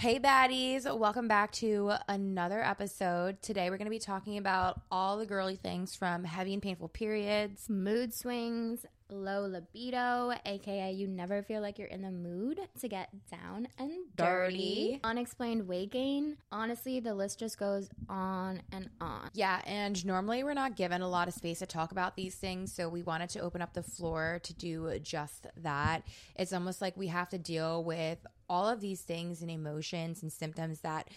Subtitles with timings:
[0.00, 0.86] Hey, baddies.
[0.98, 3.42] Welcome back to another episode.
[3.42, 6.88] Today, we're going to be talking about all the girly things from heavy and painful
[6.88, 12.88] periods, mood swings, low libido, aka you never feel like you're in the mood to
[12.88, 15.00] get down and dirty, Dirty.
[15.04, 16.38] unexplained weight gain.
[16.50, 19.28] Honestly, the list just goes on and on.
[19.34, 22.72] Yeah, and normally we're not given a lot of space to talk about these things,
[22.72, 26.04] so we wanted to open up the floor to do just that.
[26.36, 28.18] It's almost like we have to deal with
[28.50, 31.08] all of these things and emotions and symptoms that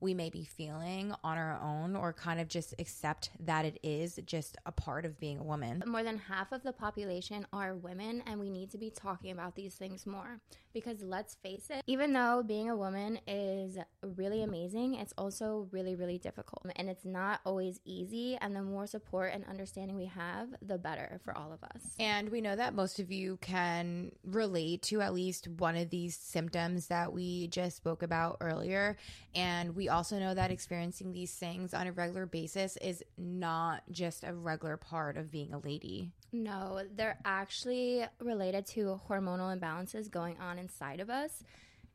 [0.00, 4.18] we may be feeling on our own or kind of just accept that it is
[4.24, 5.82] just a part of being a woman.
[5.86, 9.54] More than half of the population are women, and we need to be talking about
[9.54, 10.40] these things more.
[10.72, 15.94] Because let's face it, even though being a woman is really amazing, it's also really,
[15.94, 16.66] really difficult.
[16.76, 18.38] And it's not always easy.
[18.40, 21.94] And the more support and understanding we have, the better for all of us.
[21.98, 26.16] And we know that most of you can relate to at least one of these
[26.16, 28.96] symptoms that we just spoke about earlier.
[29.34, 34.24] And we also know that experiencing these things on a regular basis is not just
[34.24, 36.12] a regular part of being a lady.
[36.32, 41.42] No, they're actually related to hormonal imbalances going on inside of us.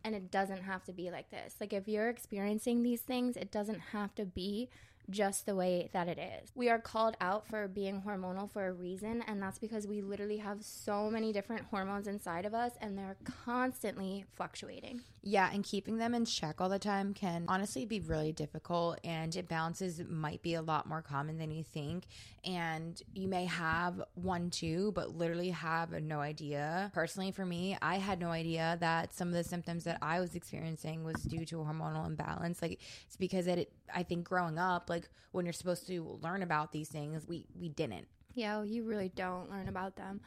[0.03, 1.55] And it doesn't have to be like this.
[1.59, 4.69] Like, if you're experiencing these things, it doesn't have to be
[5.09, 6.51] just the way that it is.
[6.55, 10.37] We are called out for being hormonal for a reason, and that's because we literally
[10.37, 15.01] have so many different hormones inside of us and they're constantly fluctuating.
[15.27, 19.33] Yeah, and keeping them in check all the time can honestly be really difficult, and
[19.33, 22.03] imbalances might be a lot more common than you think.
[22.43, 26.91] And you may have one too, but literally have no idea.
[26.93, 30.35] Personally, for me, I had no idea that some of the symptoms that I was
[30.35, 32.61] experiencing was due to a hormonal imbalance.
[32.61, 36.71] Like it's because it, I think growing up, like when you're supposed to learn about
[36.71, 38.07] these things, we we didn't.
[38.33, 40.19] Yeah, you really don't learn about them.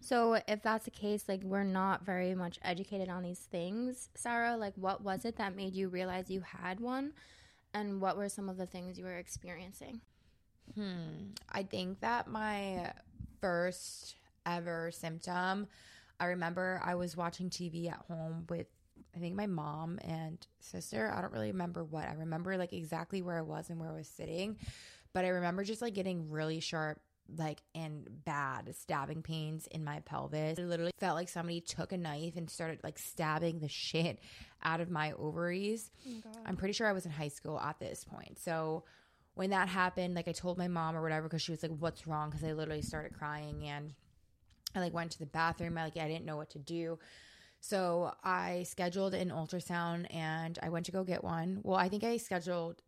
[0.00, 4.56] So if that's the case, like we're not very much educated on these things, Sarah,
[4.58, 7.12] like what was it that made you realize you had one?
[7.72, 10.00] And what were some of the things you were experiencing?
[10.74, 11.32] Hmm.
[11.50, 12.92] I think that my
[13.40, 15.66] first ever symptom,
[16.20, 18.66] I remember I was watching TV at home with
[19.16, 21.12] I think my mom and sister.
[21.14, 22.06] I don't really remember what.
[22.08, 24.58] I remember like exactly where I was and where I was sitting,
[25.12, 27.00] but I remember just like getting really sharp
[27.38, 30.58] like and bad stabbing pains in my pelvis.
[30.58, 34.20] It literally felt like somebody took a knife and started like stabbing the shit
[34.62, 35.90] out of my ovaries.
[36.06, 38.38] Oh I'm pretty sure I was in high school at this point.
[38.38, 38.84] So
[39.34, 42.06] when that happened, like I told my mom or whatever because she was like, "What's
[42.06, 43.94] wrong?" Because I literally started crying and
[44.74, 45.78] I like went to the bathroom.
[45.78, 46.98] I like I didn't know what to do.
[47.68, 51.58] So I scheduled an ultrasound and I went to go get one.
[51.64, 52.80] Well, I think I scheduled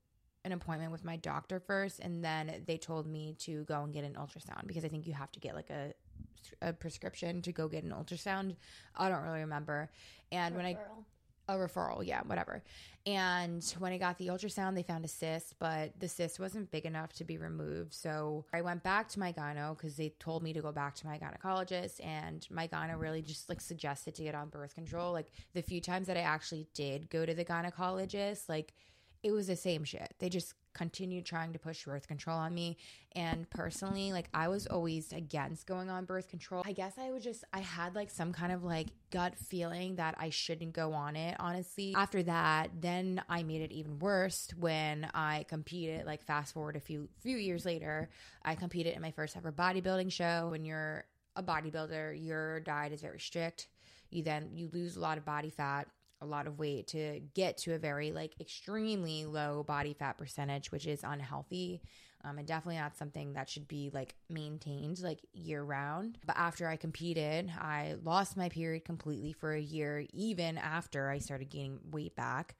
[0.44, 4.04] an appointment with my doctor first and then they told me to go and get
[4.04, 5.94] an ultrasound because I think you have to get like a
[6.62, 8.54] a prescription to go get an ultrasound.
[8.96, 9.90] I don't really remember.
[10.30, 10.76] And when I
[11.48, 12.62] a referral, yeah, whatever.
[13.06, 16.84] And when I got the ultrasound, they found a cyst, but the cyst wasn't big
[16.84, 17.94] enough to be removed.
[17.94, 21.06] So I went back to my gyno because they told me to go back to
[21.06, 25.12] my gynecologist, and my gyno really just like suggested to get on birth control.
[25.12, 28.74] Like the few times that I actually did go to the gynecologist, like
[29.22, 30.14] it was the same shit.
[30.18, 32.76] They just continued trying to push birth control on me.
[33.12, 36.62] And personally, like I was always against going on birth control.
[36.64, 40.14] I guess I would just, I had like some kind of like gut feeling that
[40.18, 41.94] I shouldn't go on it, honestly.
[41.96, 46.80] After that, then I made it even worse when I competed, like fast forward a
[46.80, 48.08] few, few years later,
[48.44, 50.48] I competed in my first ever bodybuilding show.
[50.50, 53.66] When you're a bodybuilder, your diet is very strict.
[54.10, 55.88] You then, you lose a lot of body fat
[56.20, 60.72] a lot of weight to get to a very like extremely low body fat percentage
[60.72, 61.80] which is unhealthy
[62.24, 66.68] um, and definitely not something that should be like maintained like year round but after
[66.68, 71.78] i competed i lost my period completely for a year even after i started gaining
[71.90, 72.56] weight back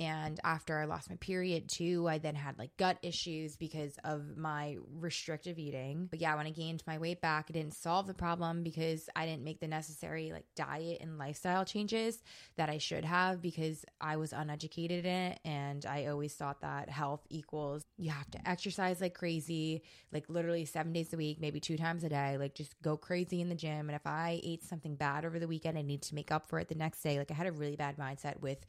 [0.00, 4.34] and after I lost my period too, I then had like gut issues because of
[4.34, 6.08] my restrictive eating.
[6.10, 9.26] But yeah, when I gained my weight back, it didn't solve the problem because I
[9.26, 12.22] didn't make the necessary like diet and lifestyle changes
[12.56, 15.40] that I should have because I was uneducated in it.
[15.44, 19.82] And I always thought that health equals you have to exercise like crazy,
[20.12, 23.42] like literally seven days a week, maybe two times a day, like just go crazy
[23.42, 23.90] in the gym.
[23.90, 26.58] And if I ate something bad over the weekend, I need to make up for
[26.58, 27.18] it the next day.
[27.18, 28.64] Like I had a really bad mindset with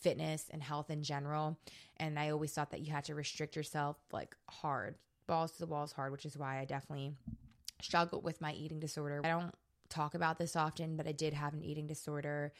[0.00, 1.58] fitness and health in general.
[1.96, 4.96] And I always thought that you had to restrict yourself like hard,
[5.26, 7.14] balls to the walls hard, which is why I definitely
[7.80, 9.20] struggled with my eating disorder.
[9.24, 9.54] I don't
[9.88, 12.52] talk about this often, but I did have an eating disorder.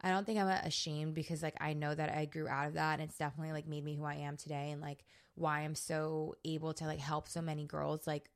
[0.00, 2.94] I don't think I'm ashamed because like I know that I grew out of that
[2.94, 5.04] and it's definitely like made me who I am today and like
[5.34, 8.28] why I'm so able to like help so many girls like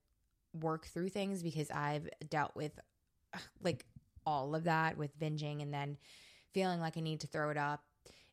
[0.55, 2.79] work through things because I've dealt with
[3.62, 3.85] like
[4.25, 5.97] all of that with binging and then
[6.52, 7.82] feeling like I need to throw it up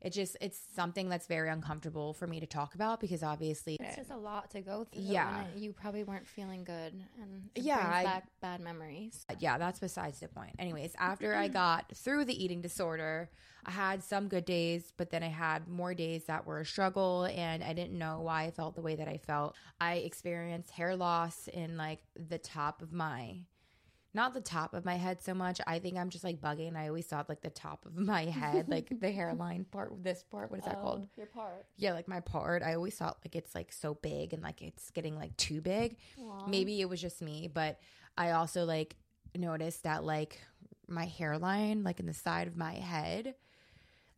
[0.04, 3.96] it just it's something that's very uncomfortable for me to talk about because obviously It's
[3.96, 5.02] just a lot to go through.
[5.04, 5.46] Yeah.
[5.56, 9.26] you probably weren't feeling good, and it Yeah, brings I- bad memories.
[9.30, 10.56] Uh, yeah, that's besides the point.
[10.60, 13.30] Anyways, after I got through the eating disorder,
[13.66, 17.24] I had some good days, but then I had more days that were a struggle
[17.26, 19.56] and I didn't know why I felt the way that I felt.
[19.80, 23.46] I experienced hair loss in like the top of my
[24.14, 25.60] not the top of my head so much.
[25.66, 26.76] I think I'm just like bugging.
[26.76, 30.52] I always thought like the top of my head, like the hairline part, this part.
[30.52, 31.02] What is that called?
[31.02, 31.66] Um, your part.
[31.78, 32.62] Yeah, like my part.
[32.62, 35.98] I always thought like it's like so big and like it's getting like too big.
[36.48, 37.80] Maybe it was just me, but
[38.18, 38.96] I also like
[39.36, 40.40] noticed that like
[40.88, 43.36] my hairline, like in the side of my head,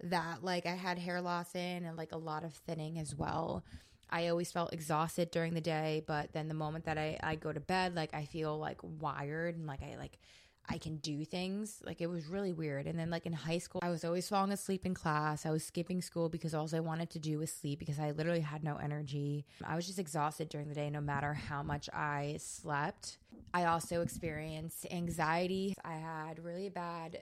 [0.04, 3.64] that like I had hair loss in and like a lot of thinning as well.
[4.10, 7.52] I always felt exhausted during the day, but then the moment that I, I go
[7.52, 10.19] to bed, like I feel like wired and like I like
[10.68, 11.81] I can do things.
[11.86, 12.88] Like it was really weird.
[12.88, 15.46] And then like in high school, I was always falling asleep in class.
[15.46, 18.42] I was skipping school because all I wanted to do was sleep because I literally
[18.42, 19.46] had no energy.
[19.63, 23.18] I was just exhausted during the day no matter how much I slept.
[23.54, 25.75] I also experienced anxiety.
[25.84, 27.22] I had really bad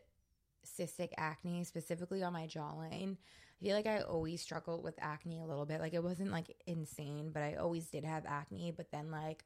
[0.65, 3.17] cystic acne, specifically on my jawline.
[3.63, 5.79] I feel like I always struggled with acne a little bit.
[5.79, 8.73] Like it wasn't like insane, but I always did have acne.
[8.75, 9.45] But then like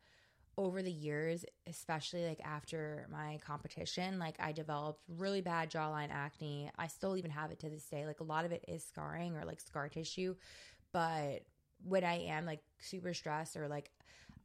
[0.57, 6.71] over the years, especially like after my competition, like I developed really bad jawline acne.
[6.79, 8.07] I still even have it to this day.
[8.07, 10.35] Like a lot of it is scarring or like scar tissue,
[10.91, 11.43] but
[11.83, 13.91] when I am like super stressed or like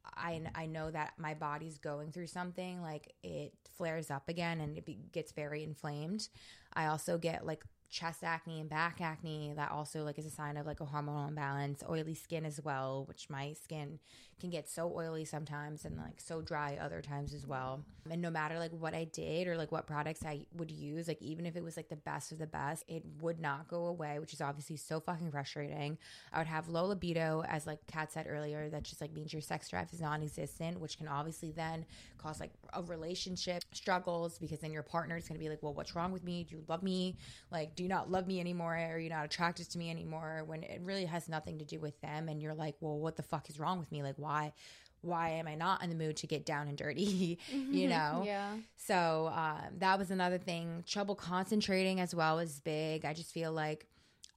[0.05, 4.77] I I know that my body's going through something, like it flares up again and
[4.77, 6.29] it be, gets very inflamed.
[6.75, 10.57] I also get like chest acne and back acne that also like is a sign
[10.57, 13.99] of like a hormonal imbalance oily skin as well which my skin
[14.43, 17.81] can get so oily sometimes and like so dry other times as well.
[18.11, 21.21] And no matter like what i did or like what products i would use like
[21.21, 24.19] even if it was like the best of the best it would not go away
[24.19, 25.97] which is obviously so fucking frustrating.
[26.33, 29.41] I would have low libido as like kat said earlier that just like means your
[29.41, 31.85] sex drive is non-existent which can obviously then
[32.17, 35.95] cause like a relationship struggles because then your partner is to be like well what's
[35.95, 36.45] wrong with me?
[36.49, 37.15] Do you love me?
[37.51, 38.75] Like do you not love me anymore?
[38.75, 40.43] Or you're not attracted to me anymore?
[40.45, 43.23] When it really has nothing to do with them and you're like well what the
[43.23, 44.03] fuck is wrong with me?
[44.03, 44.53] Like why why
[45.01, 48.55] why am i not in the mood to get down and dirty you know Yeah.
[48.77, 53.51] so um, that was another thing trouble concentrating as well was big i just feel
[53.51, 53.85] like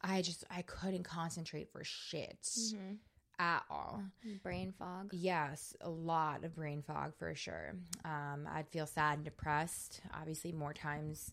[0.03, 2.95] i just i couldn't concentrate for shit Mm-hmm.
[3.39, 4.03] at all
[4.43, 5.11] Brain fog.
[5.13, 7.75] Yes, a lot of brain fog for sure.
[8.05, 10.01] Um, I'd feel sad and depressed.
[10.21, 11.33] Obviously, more times,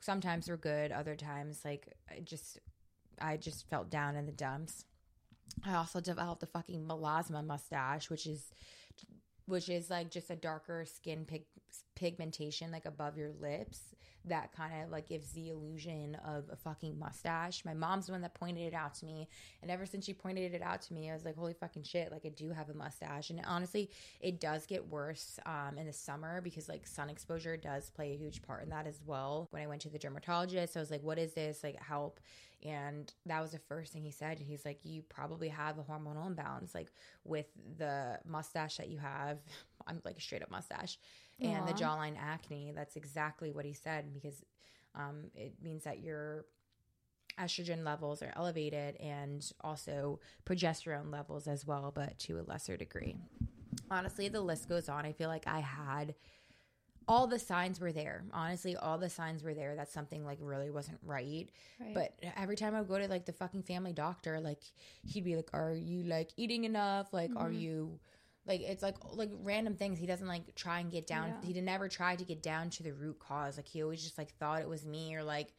[0.00, 0.90] sometimes were good.
[0.92, 2.60] Other times, like I just,
[3.20, 4.84] I just felt down in the dumps.
[5.64, 8.52] I also developed a fucking melasma mustache, which is,
[9.46, 11.44] which is like just a darker skin pig,
[12.00, 13.94] pigmentation like above your lips
[14.24, 17.64] that kind of like gives the illusion of a fucking mustache.
[17.64, 19.28] My mom's the one that pointed it out to me,
[19.62, 22.10] and ever since she pointed it out to me, I was like, "Holy fucking shit!"
[22.10, 25.92] Like I do have a mustache, and honestly, it does get worse um, in the
[25.92, 29.48] summer because like sun exposure does play a huge part in that as well.
[29.50, 31.62] When I went to the dermatologist, I was like, "What is this?
[31.62, 32.20] Like help!"
[32.62, 34.38] And that was the first thing he said.
[34.38, 36.92] He's like, "You probably have a hormonal imbalance, like
[37.24, 37.46] with
[37.78, 39.38] the mustache that you have."
[39.86, 40.98] I'm like a straight up mustache
[41.42, 42.72] and the jawline acne.
[42.74, 44.44] That's exactly what he said because
[44.94, 46.44] um, it means that your
[47.38, 53.16] estrogen levels are elevated and also progesterone levels as well, but to a lesser degree.
[53.90, 55.04] Honestly, the list goes on.
[55.06, 56.14] I feel like I had
[57.08, 58.24] all the signs were there.
[58.32, 61.48] Honestly, all the signs were there that something like really wasn't right.
[61.80, 61.94] Right.
[61.94, 64.62] But every time I would go to like the fucking family doctor, like
[65.06, 67.12] he'd be like, "Are you like eating enough?
[67.12, 67.60] Like, are Mhm.
[67.60, 68.00] you
[68.46, 69.98] like it's like like random things.
[69.98, 71.34] He doesn't like try and get down.
[71.42, 71.52] Yeah.
[71.54, 73.56] He never tried to get down to the root cause.
[73.56, 75.52] Like he always just like thought it was me or like."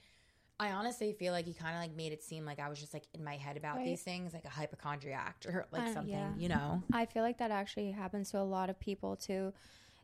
[0.59, 2.93] I honestly feel like he kind of like made it seem like I was just
[2.93, 3.85] like in my head about Right.
[3.85, 6.35] these things, like a hypochondriac or like Uh, something, yeah.
[6.37, 6.83] you know?
[6.93, 9.53] I feel like that actually happens to a lot of people too.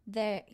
[0.07, 0.49] That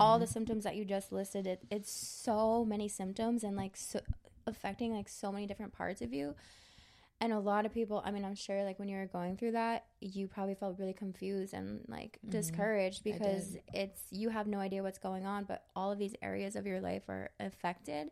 [0.00, 0.20] all Mm-hmm.
[0.22, 4.00] the symptoms that you just listed, it, it's so many symptoms and like so
[4.46, 6.34] affecting like so many different parts of you.
[7.22, 9.52] And a lot of people, I mean, I'm sure like when you were going through
[9.52, 12.30] that, you probably felt really confused and like Mhm.
[12.32, 16.56] discouraged because it's you have no idea what's going on, but all of these areas
[16.56, 18.10] of your life are affected.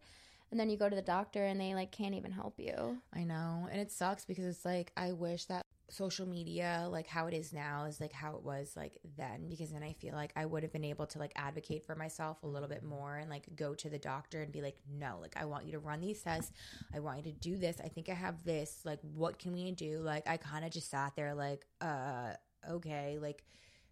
[0.53, 3.03] And then you go to the doctor and they like can't even help you.
[3.13, 3.69] I know.
[3.71, 7.53] And it sucks because it's like I wish that social media, like how it is
[7.53, 10.63] now, is like how it was like then because then I feel like I would
[10.63, 13.75] have been able to like advocate for myself a little bit more and like go
[13.75, 16.53] to the doctor and be like, no, like I want you to run these tests.
[16.95, 17.81] I want you to do this.
[17.85, 18.81] I think I have this.
[18.85, 19.99] Like, what can we do?
[19.99, 22.35] Like, I kind of just sat there like, uh,
[22.69, 23.45] okay, like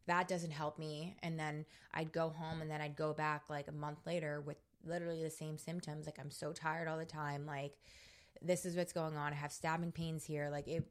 [0.07, 1.17] that doesn't help me.
[1.23, 4.57] And then I'd go home and then I'd go back like a month later with
[4.85, 6.07] literally the same symptoms.
[6.07, 7.47] Like I'm so tired all the time.
[7.47, 7.75] Like
[8.43, 9.33] this is what's going on.
[9.33, 10.49] I have stabbing pains here.
[10.50, 10.85] Like it,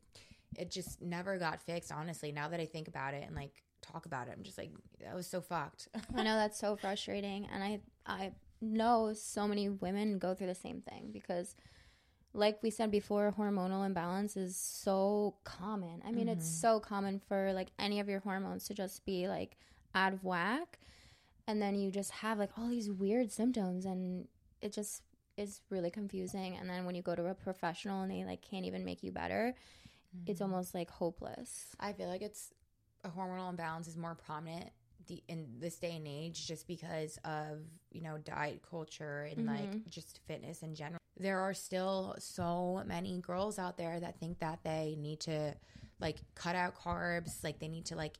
[0.57, 1.91] it just never got fixed.
[1.91, 4.71] Honestly, now that I think about it and like talk about it, I'm just like,
[5.03, 5.87] that was so fucked.
[6.15, 10.55] I know that's so frustrating, and I I know so many women go through the
[10.55, 11.55] same thing because,
[12.33, 16.01] like we said before, hormonal imbalance is so common.
[16.05, 16.67] I mean, it's mm-hmm.
[16.75, 19.57] so common for like any of your hormones to just be like
[19.93, 20.79] out of whack,
[21.47, 24.27] and then you just have like all these weird symptoms, and
[24.61, 25.03] it just
[25.37, 26.57] is really confusing.
[26.57, 29.11] And then when you go to a professional and they like can't even make you
[29.11, 29.55] better,
[30.25, 30.51] it's mm-hmm.
[30.51, 31.75] almost like hopeless.
[31.79, 32.53] I feel like it's
[33.03, 34.71] a hormonal imbalance is more prominent
[35.07, 37.59] the, in this day and age just because of
[37.91, 39.89] you know diet culture and like mm-hmm.
[39.89, 40.99] just fitness in general.
[41.19, 45.55] There are still so many girls out there that think that they need to
[45.99, 48.17] like cut out carbs, like they need to like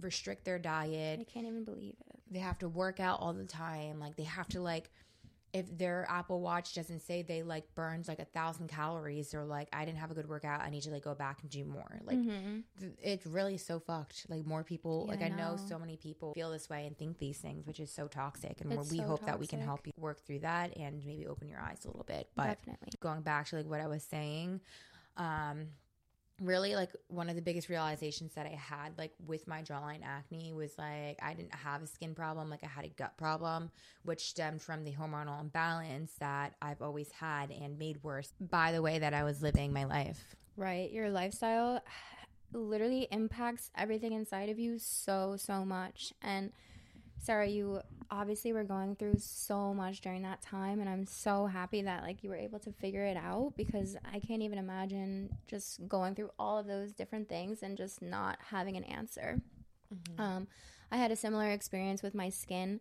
[0.00, 1.20] restrict their diet.
[1.20, 2.20] I can't even believe it.
[2.30, 3.98] They have to work out all the time.
[3.98, 4.90] Like they have to like
[5.52, 9.68] if their Apple Watch doesn't say they like burns like a thousand calories, they're like,
[9.72, 10.62] I didn't have a good workout.
[10.62, 12.00] I need to like go back and do more.
[12.04, 14.24] Like th- it's really so fucked.
[14.30, 15.52] Like more people, Yeah, like I know.
[15.52, 15.56] know.
[15.68, 18.62] so many people feel this way and think these things, which is so toxic.
[18.62, 21.48] And we so hope that we can help you work through that and maybe open
[21.48, 22.28] your eyes a little bit.
[22.34, 22.88] But Definitely.
[23.00, 24.60] going back to like what I was saying,
[25.18, 25.66] um,
[26.42, 30.52] really like one of the biggest realizations that I had like with my jawline acne
[30.52, 33.70] was like I didn't have a skin problem, like I had a gut problem,
[34.04, 38.82] which stemmed from the hormonal imbalance that I've always had and made worse by the
[38.82, 40.36] way that I was living my life.
[40.56, 40.90] Right.
[40.90, 41.82] Your lifestyle
[42.52, 46.12] literally impacts everything inside of you so, so much.
[46.22, 46.52] And
[47.22, 50.80] Sarah, you obviously were going through so much during that time.
[50.80, 54.18] And I'm so happy that like you were able to figure it out because I
[54.18, 58.76] can't even imagine just going through all of those different things and just not having
[58.76, 59.40] an answer.
[60.18, 60.48] Um,
[60.90, 62.80] I had a similar experience with my skin.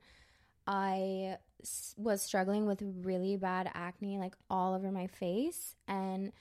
[0.65, 5.75] I s- was struggling with really bad acne, like all over my face.
[5.87, 6.31] And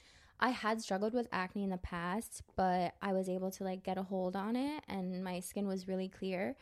[0.41, 3.99] I had struggled with acne in the past, but I was able to like get
[3.99, 6.57] a hold on it and my skin was really clear.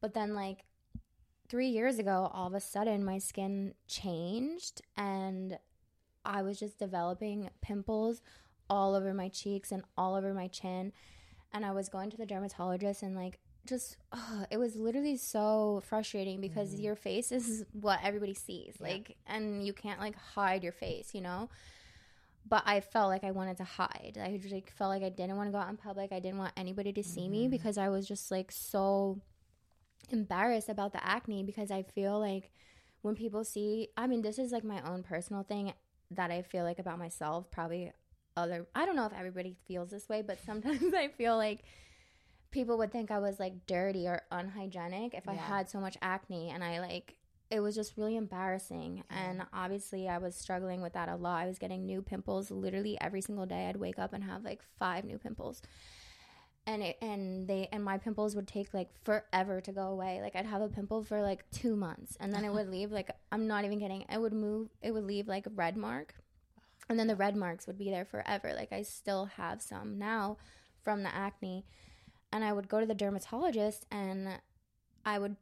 [0.00, 0.64] But then, like,
[1.54, 5.56] three years ago, all of a sudden, my skin changed and
[6.24, 8.22] I was just developing pimples
[8.68, 10.92] all over my cheeks and all over my chin.
[11.52, 13.98] And I was going to the dermatologist and like just
[14.50, 16.82] it was literally so frustrating because mm-hmm.
[16.82, 18.74] your face is what everybody sees.
[18.80, 18.88] Yeah.
[18.88, 21.48] Like and you can't like hide your face, you know?
[22.48, 24.18] But I felt like I wanted to hide.
[24.20, 26.10] I just like felt like I didn't want to go out in public.
[26.10, 27.50] I didn't want anybody to see me mm-hmm.
[27.50, 29.20] because I was just like so
[30.12, 32.50] embarrassed about the acne because I feel like
[33.02, 35.72] when people see, I mean, this is like my own personal thing
[36.10, 37.50] that I feel like about myself.
[37.50, 37.92] Probably
[38.36, 41.64] other, I don't know if everybody feels this way, but sometimes I feel like
[42.50, 46.50] people would think I was like dirty or unhygienic if I had so much acne
[46.50, 47.16] and I like,
[47.50, 49.04] it was just really embarrassing.
[49.10, 51.42] And obviously, I was struggling with that a lot.
[51.42, 53.66] I was getting new pimples literally every single day.
[53.66, 55.62] I'd wake up and have like five new pimples
[56.66, 60.34] and it and they and my pimples would take like forever to go away like
[60.36, 63.46] i'd have a pimple for like two months and then it would leave like i'm
[63.46, 66.14] not even kidding it would move it would leave like a red mark
[66.88, 70.36] and then the red marks would be there forever like i still have some now
[70.82, 71.64] from the acne
[72.32, 74.28] and i would go to the dermatologist and
[75.04, 75.36] i would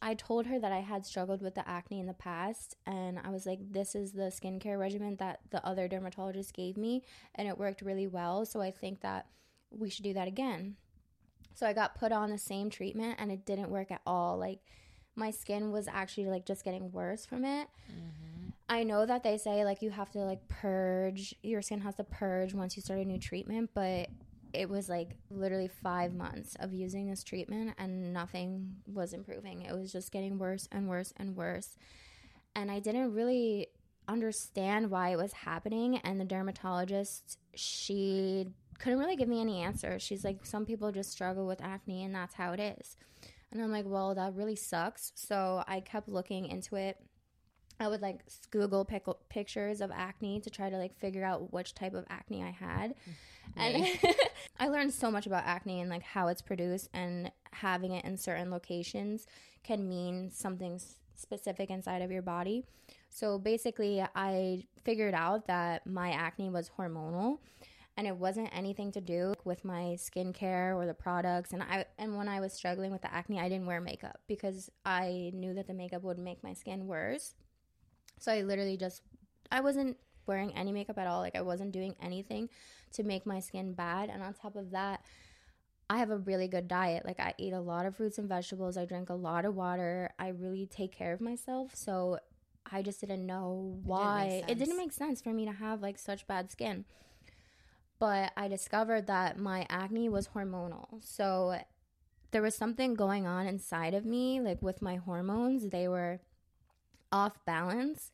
[0.00, 3.30] I told her that I had struggled with the acne in the past, and I
[3.30, 7.02] was like, "This is the skincare regimen that the other dermatologist gave me,
[7.34, 8.46] and it worked really well.
[8.46, 9.26] So I think that
[9.78, 10.76] we should do that again.
[11.54, 14.36] So I got put on the same treatment and it didn't work at all.
[14.38, 14.58] Like
[15.14, 17.68] my skin was actually like just getting worse from it.
[17.90, 18.50] Mm-hmm.
[18.68, 22.04] I know that they say like you have to like purge, your skin has to
[22.04, 24.08] purge once you start a new treatment, but
[24.52, 29.62] it was like literally 5 months of using this treatment and nothing was improving.
[29.62, 31.76] It was just getting worse and worse and worse.
[32.56, 33.68] And I didn't really
[34.06, 38.46] understand why it was happening and the dermatologist she
[38.78, 39.98] couldn't really give me any answer.
[39.98, 42.96] She's like, some people just struggle with acne and that's how it is.
[43.52, 45.12] And I'm like, well, that really sucks.
[45.14, 46.98] So I kept looking into it.
[47.78, 51.74] I would like Google pic- pictures of acne to try to like figure out which
[51.74, 52.94] type of acne I had.
[53.58, 53.60] Mm-hmm.
[53.60, 54.16] And
[54.58, 58.16] I learned so much about acne and like how it's produced and having it in
[58.16, 59.26] certain locations
[59.62, 62.64] can mean something s- specific inside of your body.
[63.10, 67.38] So basically, I figured out that my acne was hormonal
[67.96, 72.16] and it wasn't anything to do with my skincare or the products and I and
[72.16, 75.66] when I was struggling with the acne I didn't wear makeup because I knew that
[75.66, 77.34] the makeup would make my skin worse.
[78.18, 79.02] So I literally just
[79.50, 79.96] I wasn't
[80.26, 82.48] wearing any makeup at all like I wasn't doing anything
[82.94, 85.02] to make my skin bad and on top of that
[85.90, 87.04] I have a really good diet.
[87.04, 90.10] Like I eat a lot of fruits and vegetables, I drink a lot of water.
[90.18, 91.72] I really take care of myself.
[91.74, 92.18] So
[92.70, 94.42] I just didn't know why.
[94.46, 96.84] make It, didn't make sense for me to have like such bad skin.
[97.98, 101.02] But I discovered that my acne was hormonal.
[101.02, 101.58] So
[102.32, 105.68] there was something going on inside of me, like with my hormones.
[105.70, 106.20] They were
[107.12, 108.10] off balance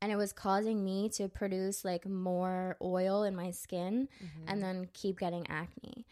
[0.00, 4.44] and it was causing me to produce like more oil in my skin Mm-hmm.
[4.48, 6.06] and then keep getting acne.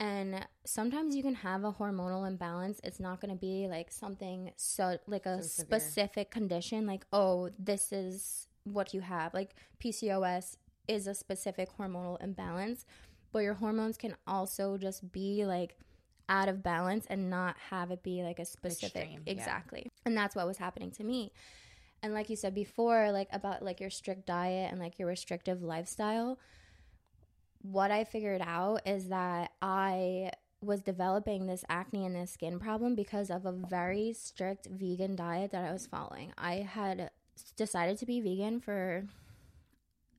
[0.00, 2.80] And sometimes you can have a hormonal imbalance.
[2.82, 7.50] It's not going to be like something so like a So specific condition like oh
[7.58, 9.32] this is what you have.
[9.32, 10.56] Like PCOS
[10.88, 12.84] is a specific hormonal imbalance,
[13.32, 15.76] but your hormones can also just be like
[16.28, 19.32] out of balance and not have it be like a specific Extreme, yeah.
[19.32, 19.90] exactly.
[20.06, 21.32] And that's what was happening to me.
[22.02, 25.62] And like you said before, like about like your strict diet and like your restrictive
[25.62, 26.38] lifestyle,
[27.62, 32.94] what I figured out is that I was developing this acne and this skin problem
[32.94, 36.32] because of a very strict vegan diet that I was following.
[36.36, 37.10] I had
[37.56, 39.06] decided to be vegan for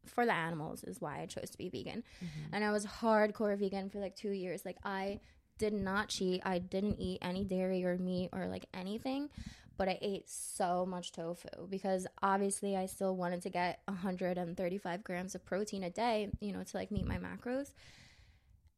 [0.06, 2.04] for the animals is why I chose to be vegan.
[2.24, 2.56] Mm-hmm.
[2.56, 4.66] And I was hardcore vegan for like 2 years.
[4.66, 5.20] Like I
[5.58, 6.42] did not cheat.
[6.46, 9.30] I didn't eat any dairy or meat or like anything,
[9.78, 15.36] but I ate so much tofu because obviously I still wanted to get 135 grams
[15.36, 17.72] of protein a day, you know, to like meet my macros.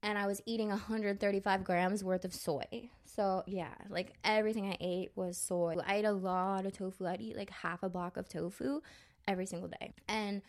[0.04, 2.92] And I was eating 135 grams worth of soy.
[3.06, 5.76] So, yeah, like everything I ate was soy.
[5.84, 7.08] I ate a lot of tofu.
[7.08, 8.82] I'd eat like half a block of tofu
[9.28, 9.96] every single day.
[10.08, 10.44] And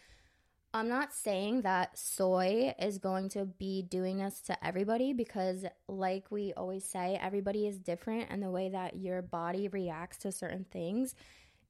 [0.75, 6.31] I'm not saying that soy is going to be doing this to everybody because, like
[6.31, 10.67] we always say, everybody is different, and the way that your body reacts to certain
[10.71, 11.15] things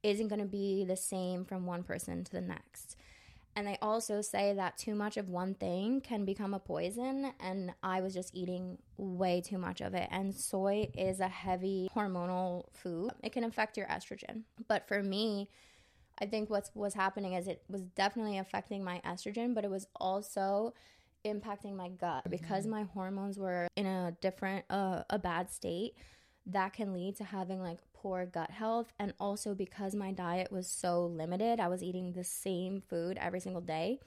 [0.03, 2.97] isn't going to be the same from one person to the next.
[3.55, 7.73] And they also say that too much of one thing can become a poison, and
[7.85, 10.09] I was just eating way too much of it.
[10.11, 14.43] And soy is a heavy hormonal food, it can affect your estrogen.
[14.67, 15.51] But for me,
[16.21, 19.87] I think what's was happening is it was definitely affecting my estrogen, but it was
[19.97, 20.75] also
[21.25, 22.29] impacting my gut.
[22.29, 25.95] Because my hormones were in a different uh, a bad state
[26.47, 28.93] that can lead to having like poor gut health.
[28.99, 33.41] And also because my diet was so limited i was eating the same food every
[33.41, 34.01] single day.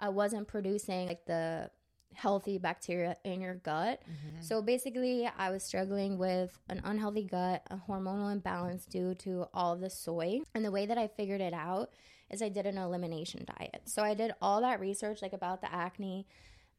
[0.00, 1.70] I wasn't producing like the
[2.14, 4.02] healthy bacteria in your gut.
[4.02, 4.42] Mm-hmm.
[4.42, 9.74] So basically i was struggling with an unhealthy gut a hormonal imbalance due to all
[9.74, 10.40] of the soy.
[10.54, 11.90] And the way that i figured it out
[12.30, 13.82] is i did an elimination diet.
[13.84, 16.26] So i did all that research like about the acne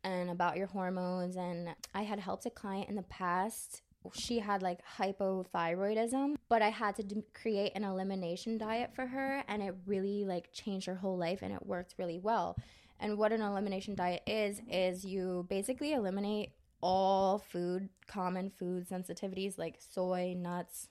[0.03, 1.35] and about your hormones.
[1.35, 3.81] And i had helped a client in the past.
[4.13, 9.43] She had like hypothyroidism but i had to d- create an elimination diet for her.
[9.47, 12.57] And it really like changed her whole life and it worked really well
[12.99, 19.57] and what an elimination diet is is you basically eliminate all food common food sensitivities
[19.57, 20.87] like soy nuts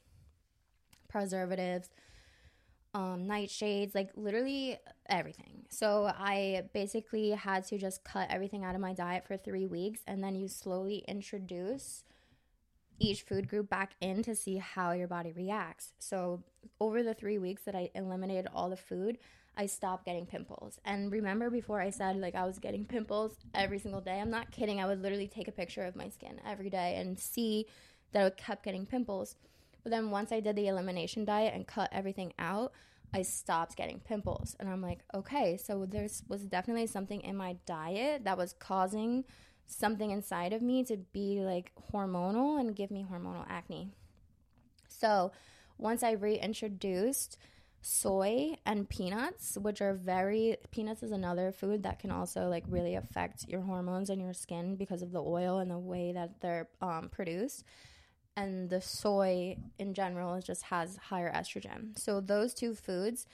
[1.08, 1.88] preservatives
[2.94, 5.64] um, nightshades, like literally everything.
[5.68, 10.00] So I basically had to just cut everything out of my diet for three weeks,
[10.06, 12.04] and then you slowly introduce
[12.98, 15.92] each food group back in to see how your body reacts.
[15.98, 16.42] So
[16.80, 19.18] over the three weeks that I eliminated all the food,
[19.58, 20.78] I stopped getting pimples.
[20.84, 24.20] And remember before I said like I was getting pimples every single day?
[24.20, 24.80] I'm not kidding.
[24.80, 27.66] I would literally take a picture of my skin every day and see
[28.12, 29.34] that I kept getting pimples.
[29.82, 32.72] But then once I did the elimination diet and cut everything out,
[33.12, 34.54] I stopped getting pimples.
[34.60, 39.24] And I'm like, okay, so there's was definitely something in my diet that was causing
[39.66, 43.90] something inside of me to be like hormonal and give me hormonal acne.
[44.88, 45.32] So
[45.78, 47.38] once I reintroduced
[47.80, 52.94] soy and peanuts, which are very peanuts is another food that can also like really
[52.96, 56.68] affect your hormones and your skin because of the oil and the way that they're
[56.80, 57.64] um, produced
[58.38, 61.98] and the soy in general just has higher estrogen.
[61.98, 63.26] So those two foods,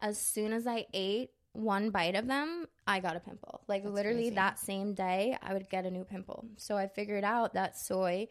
[0.00, 3.62] as soon as I ate one bite of them, I got a pimple.
[3.68, 4.34] Like literally crazy.
[4.34, 6.44] that same day, I would get a new pimple.
[6.56, 8.26] So I figured out that soy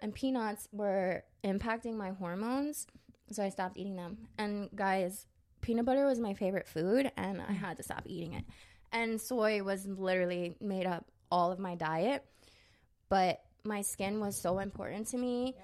[0.00, 2.86] and peanuts were impacting my hormones,
[3.30, 4.28] so I stopped eating them.
[4.38, 5.26] And guys,
[5.60, 8.44] peanut butter was my favorite food and I had to stop eating it.
[8.92, 12.24] And soy was literally made up all of my diet.
[13.08, 15.54] But my skin was so important to me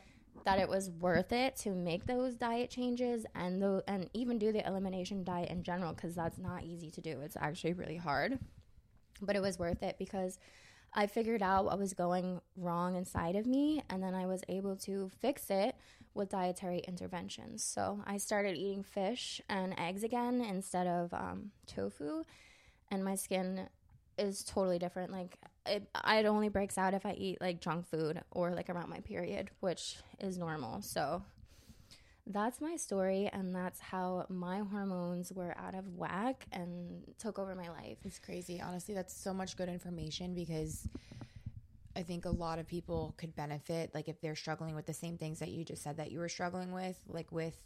[0.44, 4.52] that it was worth it to make those diet changes and the and even do
[4.52, 7.20] the elimination diet in general because that's not easy to do.
[7.20, 8.38] It's actually really hard,
[9.20, 10.38] but it was worth it because
[10.92, 14.76] I figured out what was going wrong inside of me, and then I was able
[14.76, 15.76] to fix it
[16.14, 17.62] with dietary interventions.
[17.62, 22.24] So I started eating fish and eggs again instead of um, tofu,
[22.90, 23.68] and my skin
[24.18, 25.12] is totally different.
[25.12, 28.90] Like it, it only breaks out if I eat like junk food or like around
[28.90, 30.82] my period, which is normal.
[30.82, 31.22] So
[32.32, 37.54] that's my story, and that's how my hormones were out of whack and took over
[37.54, 37.98] my life.
[38.04, 38.60] It's crazy.
[38.60, 40.88] Honestly, that's so much good information because
[41.96, 45.18] I think a lot of people could benefit, like if they're struggling with the same
[45.18, 47.56] things that you just said that you were struggling with, like with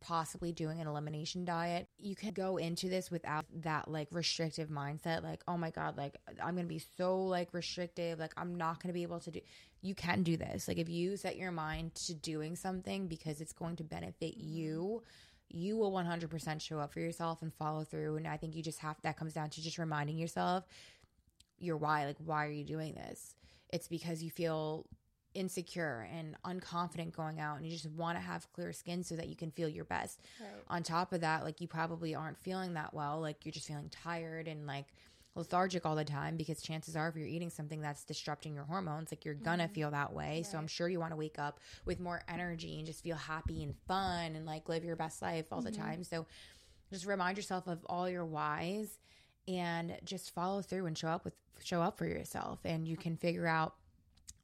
[0.00, 1.88] possibly doing an elimination diet.
[1.98, 6.16] You can go into this without that like restrictive mindset, like, oh my God, like
[6.42, 9.40] I'm gonna be so like restrictive, like I'm not gonna be able to do
[9.80, 10.68] you can do this.
[10.68, 15.02] Like if you set your mind to doing something because it's going to benefit you,
[15.48, 18.16] you will 100% show up for yourself and follow through.
[18.16, 20.66] And I think you just have that comes down to just reminding yourself
[21.58, 22.06] your why.
[22.06, 23.34] Like, why are you doing this?
[23.70, 24.86] It's because you feel
[25.34, 29.28] insecure and unconfident going out and you just want to have clear skin so that
[29.28, 30.20] you can feel your best.
[30.40, 30.48] Right.
[30.68, 33.90] On top of that, like you probably aren't feeling that well, like you're just feeling
[33.90, 34.86] tired and like
[35.34, 39.12] lethargic all the time because chances are if you're eating something that's disrupting your hormones
[39.12, 39.72] like you're gonna mm-hmm.
[39.72, 40.46] feel that way right.
[40.46, 43.62] so i'm sure you want to wake up with more energy and just feel happy
[43.62, 45.70] and fun and like live your best life all mm-hmm.
[45.70, 46.26] the time so
[46.92, 48.98] just remind yourself of all your whys
[49.46, 53.16] and just follow through and show up with show up for yourself and you can
[53.16, 53.74] figure out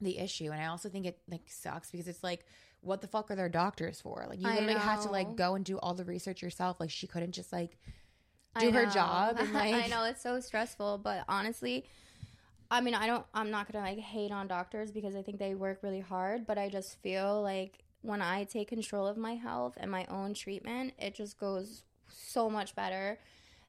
[0.01, 2.45] the issue and i also think it like sucks because it's like
[2.81, 5.65] what the fuck are their doctors for like you literally have to like go and
[5.65, 7.77] do all the research yourself like she couldn't just like
[8.59, 9.37] do her job.
[9.39, 9.73] And, like...
[9.73, 11.85] I know it's so stressful, but honestly,
[12.69, 13.25] I mean, I don't.
[13.33, 16.57] I'm not gonna like hate on doctors because I think they work really hard, but
[16.57, 20.93] I just feel like when I take control of my health and my own treatment,
[20.97, 23.19] it just goes so much better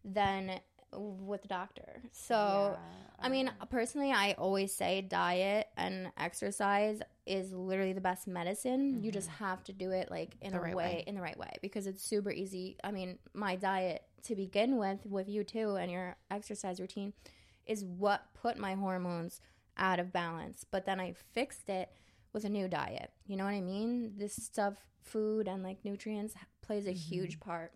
[0.05, 0.61] than
[0.93, 2.03] with the doctor.
[2.13, 2.77] So, yeah,
[3.19, 8.95] I mean, personally, I always say diet and exercise is literally the best medicine.
[8.95, 9.05] Mm-hmm.
[9.05, 9.45] You just mm-hmm.
[9.45, 11.51] have to do it like in the a right way, way, in the right way
[11.61, 12.77] because it's super easy.
[12.85, 17.13] I mean, my diet to begin with with you too and your exercise routine
[17.67, 19.41] is what put my hormones
[19.77, 20.65] out of balance.
[20.71, 21.91] But then I fixed it
[22.33, 23.11] with a new diet.
[23.27, 24.15] You know what I mean?
[24.17, 26.99] This stuff, food and like nutrients plays a mm-hmm.
[26.99, 27.73] huge part.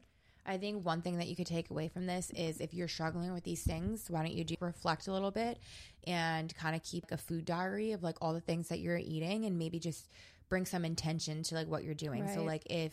[0.47, 3.33] I think one thing that you could take away from this is if you're struggling
[3.33, 5.59] with these things, why don't you do reflect a little bit
[6.05, 9.45] and kind of keep a food diary of like all the things that you're eating
[9.45, 10.09] and maybe just
[10.49, 12.25] bring some intention to like what you're doing.
[12.25, 12.35] Right.
[12.35, 12.93] So like if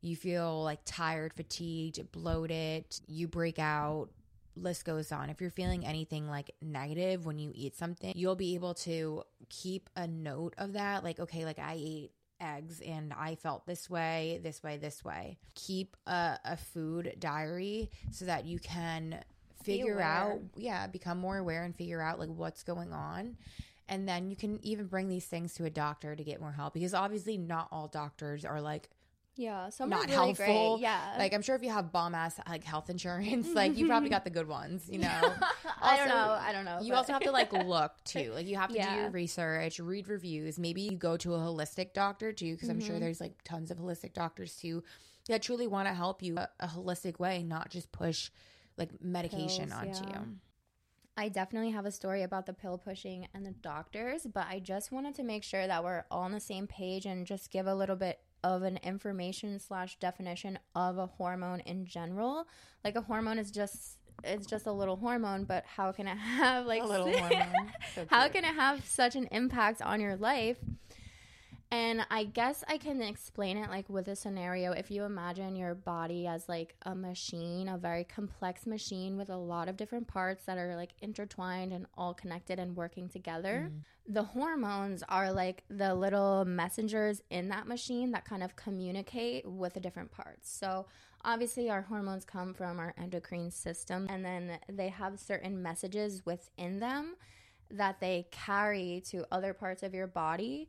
[0.00, 4.08] you feel like tired, fatigued, bloated, you break out,
[4.56, 5.30] list goes on.
[5.30, 9.90] If you're feeling anything like negative when you eat something, you'll be able to keep
[9.96, 11.04] a note of that.
[11.04, 15.38] Like, okay, like I ate eggs and I felt this way, this way, this way.
[15.54, 19.22] Keep a, a food diary so that you can
[19.62, 23.36] figure out, yeah, become more aware and figure out like what's going on.
[23.88, 26.74] And then you can even bring these things to a doctor to get more help
[26.74, 28.88] because obviously not all doctors are like
[29.36, 30.76] yeah, some not really helpful.
[30.76, 30.82] Great.
[30.82, 34.08] Yeah, like I'm sure if you have bomb ass like health insurance, like you probably
[34.08, 34.88] got the good ones.
[34.90, 35.36] You know, also,
[35.82, 36.38] I don't know.
[36.40, 36.78] I don't know.
[36.80, 36.98] You but.
[36.98, 38.32] also have to like look too.
[38.34, 38.94] Like you have to yeah.
[38.94, 40.58] do your research, read reviews.
[40.58, 42.78] Maybe you go to a holistic doctor too, because mm-hmm.
[42.78, 43.04] I'm sure mm-hmm.
[43.04, 44.82] there's like tons of holistic doctors too
[45.28, 48.30] that truly want to help you a, a, holistic way, not just push
[48.78, 50.20] like medication Pills, onto yeah.
[50.20, 50.26] you.
[51.16, 54.92] I definitely have a story about the pill pushing and the doctors, but I just
[54.92, 57.74] wanted to make sure that we're all on the same page and just give a
[57.74, 62.46] little bit of an information slash definition of a hormone in general.
[62.84, 66.64] Like a hormone is just it's just a little hormone, but how can it have
[66.66, 67.72] like a little hormone?
[67.94, 70.58] So how can it have such an impact on your life?
[71.72, 74.70] And I guess I can explain it like with a scenario.
[74.70, 79.36] If you imagine your body as like a machine, a very complex machine with a
[79.36, 83.80] lot of different parts that are like intertwined and all connected and working together, mm.
[84.06, 89.74] the hormones are like the little messengers in that machine that kind of communicate with
[89.74, 90.48] the different parts.
[90.48, 90.86] So,
[91.24, 96.78] obviously, our hormones come from our endocrine system, and then they have certain messages within
[96.78, 97.16] them
[97.72, 100.68] that they carry to other parts of your body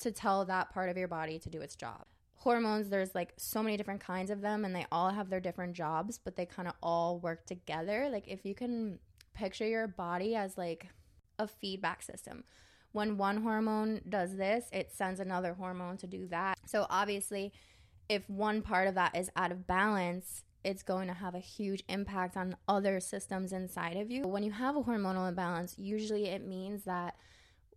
[0.00, 2.04] to tell that part of your body to do its job.
[2.34, 5.74] Hormones, there's like so many different kinds of them and they all have their different
[5.74, 8.08] jobs, but they kind of all work together.
[8.10, 8.98] Like if you can
[9.34, 10.88] picture your body as like
[11.38, 12.44] a feedback system.
[12.92, 16.58] When one hormone does this, it sends another hormone to do that.
[16.66, 17.52] So obviously,
[18.08, 21.84] if one part of that is out of balance, it's going to have a huge
[21.88, 24.26] impact on other systems inside of you.
[24.26, 27.14] When you have a hormonal imbalance, usually it means that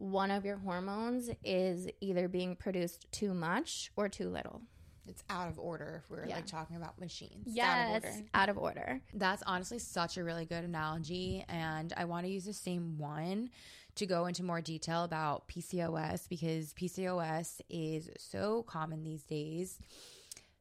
[0.04, 4.62] one of your hormones is either being produced too much or too little.
[5.08, 6.36] It's out of order if we're yeah.
[6.36, 7.46] like talking about machines.
[7.46, 8.26] Yes, out of, order.
[8.34, 9.02] out of order.
[9.14, 11.46] That's honestly such a really good analogy.
[11.48, 13.50] And I want to use the same one
[13.96, 19.80] to go into more detail about PCOS because PCOS is so common these days.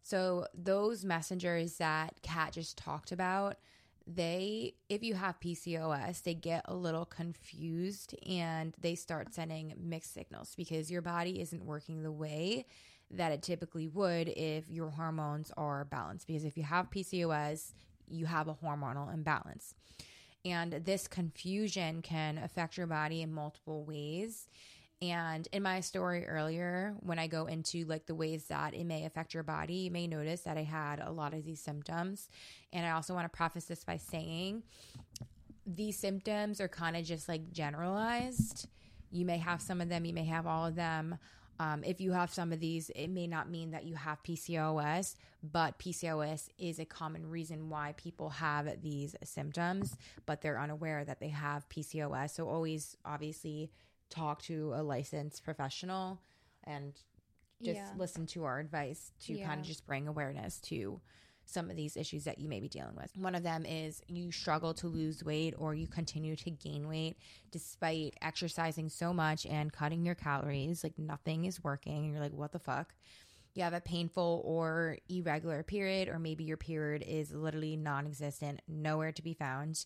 [0.05, 3.57] So, those messengers that Kat just talked about,
[4.07, 10.15] they if you have PCOS, they get a little confused and they start sending mixed
[10.15, 12.67] signals because your body isn't working the way
[13.11, 16.27] that it typically would if your hormones are balanced.
[16.27, 17.73] Because if you have PCOS,
[18.09, 19.75] you have a hormonal imbalance.
[20.45, 24.49] And this confusion can affect your body in multiple ways.
[25.03, 29.05] And in my story earlier, when I go into like the ways that it may
[29.05, 32.29] affect your body, you may notice that I had a lot of these symptoms.
[32.73, 34.63] And I also want to preface this by saying
[35.67, 38.69] these symptoms are kind of just like generalized.
[39.11, 41.19] You may have some of them, you may have all of them.
[41.59, 45.17] Um, if you have some of these, it may not mean that you have PCOS,
[45.43, 51.19] but PCOS is a common reason why people have these symptoms, but they're unaware that
[51.19, 52.31] they have PCOS.
[52.31, 53.71] So always, obviously,
[54.13, 56.21] talk to a licensed professional
[56.65, 56.95] and
[57.63, 57.95] just Yeah.
[57.97, 61.01] listen to our advice to kind of just bring awareness to
[61.45, 63.17] some of these issues that you may be dealing with.
[63.17, 67.17] One of them is you struggle to lose weight or you continue to gain weight
[67.51, 70.85] despite exercising so much and cutting your calories.
[70.85, 72.05] Like nothing is working.
[72.05, 72.95] And you're like, what the fuck?
[73.55, 78.61] You have a painful or irregular period, or maybe your period is literally non existent,
[78.67, 79.85] nowhere to be found.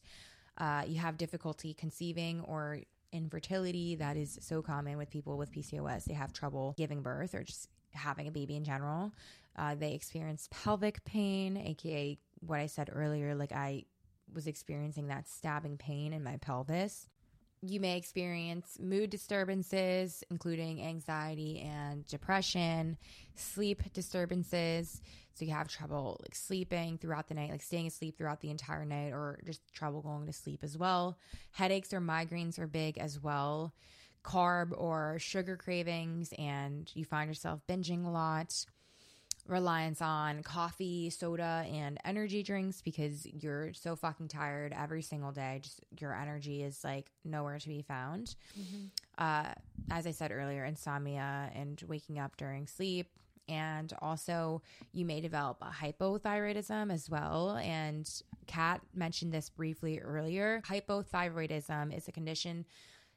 [0.56, 2.80] Uh, you have difficulty conceiving or
[3.12, 3.94] infertility.
[3.96, 6.04] That is so common with people with PCOS.
[6.04, 9.12] They have trouble giving birth or just having a baby in general.
[9.56, 13.34] Uh, they experience pelvic pain, aka what I said earlier.
[13.34, 13.84] Like I
[14.32, 17.08] was experiencing that stabbing pain in my pelvis.
[17.68, 22.96] You may experience mood disturbances, including anxiety and depression,
[23.34, 25.02] sleep disturbances.
[25.34, 28.84] So you have trouble like sleeping throughout the night, like staying asleep throughout the entire
[28.84, 31.18] night, or just trouble going to sleep as well.
[31.50, 33.74] Headaches or migraines are big as well.
[34.24, 38.64] Carb or sugar cravings, and you find yourself binging a lot
[39.46, 45.60] reliance on coffee, soda, and energy drinks because you're so fucking tired every single day.
[45.62, 48.34] Just your energy is like nowhere to be found.
[49.18, 49.52] Uh,
[49.90, 53.08] as I said earlier, insomnia and waking up during sleep.
[53.48, 57.56] And also, you may develop a hypothyroidism as well.
[57.62, 58.10] And
[58.48, 60.62] Kat mentioned this briefly earlier.
[60.66, 62.64] Hypothyroidism is a condition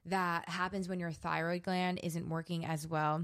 [0.06, 3.24] that happens when your thyroid gland isn't working as well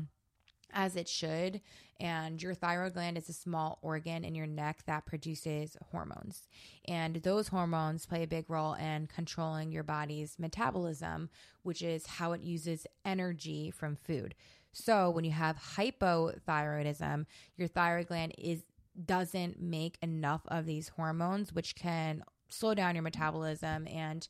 [0.76, 1.62] as it should.
[2.00, 6.48] And your thyroid gland is a small organ in your neck that produces hormones.
[6.88, 11.30] And those hormones play a big role in controlling your body's metabolism,
[11.64, 14.36] which is how it uses energy from food.
[14.74, 18.64] So when you have hypothyroidism, your thyroid gland is
[19.04, 24.28] doesn't make enough of these hormones, which can slow down your metabolism and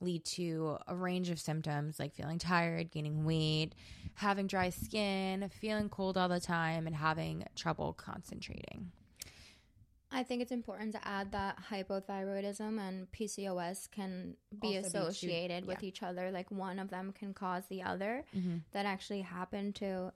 [0.00, 3.70] lead to a range of symptoms like feeling tired, gaining weight,
[4.14, 8.92] having dry skin, feeling cold all the time, and having trouble concentrating.
[10.10, 14.98] I think it's important to add that hypothyroidism and PCOS can be Also be two-
[14.98, 15.88] associated with yeah.
[15.88, 16.30] each other.
[16.30, 18.24] Like one of them can cause the other.
[18.34, 18.60] Mhm.
[18.72, 20.12] That actually happened to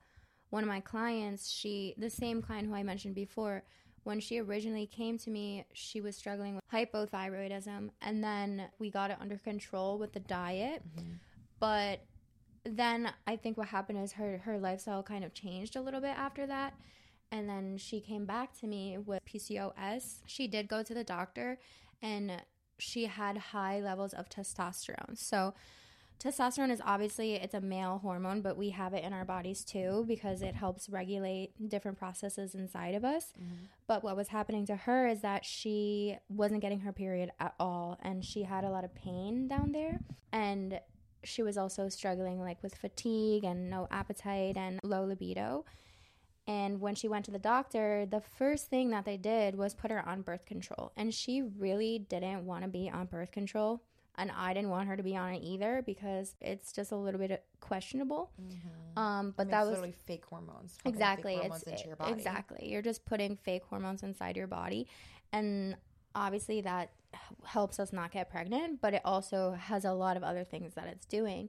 [0.51, 1.51] one of my clients.
[1.51, 3.65] She, the same client who I mentioned before,
[4.05, 7.91] when she originally came to me, she was struggling with hypothyroidism.
[8.01, 10.83] And then we got it under control with the diet.
[10.97, 11.13] Mm-hmm.
[11.59, 12.01] But
[12.65, 16.17] then I think what happened is her, her lifestyle kind of changed a little bit
[16.17, 16.75] after that.
[17.33, 20.19] And then she came back to me with PCOS.
[20.27, 21.59] She did go to the doctor
[22.03, 22.43] and
[22.79, 25.17] she had high levels of testosterone.
[25.17, 25.55] So
[26.21, 30.05] testosterone is obviously it's a male hormone, but we have it in our bodies too
[30.07, 33.33] because it helps regulate different processes inside of us.
[33.41, 33.65] Mm-hmm.
[33.87, 37.99] But what was happening to her is that she wasn't getting her period at all
[38.03, 40.01] and she had a lot of pain down there
[40.33, 40.79] and
[41.25, 45.65] she was also struggling like with fatigue and no appetite and low libido.
[46.47, 49.91] And when she went to the doctor, the first thing that they did was put
[49.91, 50.93] her on birth control.
[50.97, 53.83] And she really didn't want to be on birth control.
[54.21, 57.19] And I didn't want her to be on it either because it's just a little
[57.19, 58.31] bit questionable.
[58.97, 60.77] Um, but that was literally fake hormones.
[60.85, 61.41] exactly.
[61.43, 61.65] it's
[62.07, 62.69] exactly.
[62.71, 64.87] You're just putting fake hormones inside your body.
[65.33, 65.75] And
[66.15, 66.91] obviously that
[67.45, 70.87] helps us not get pregnant but it also has a lot of other things that
[70.87, 71.49] it's doing.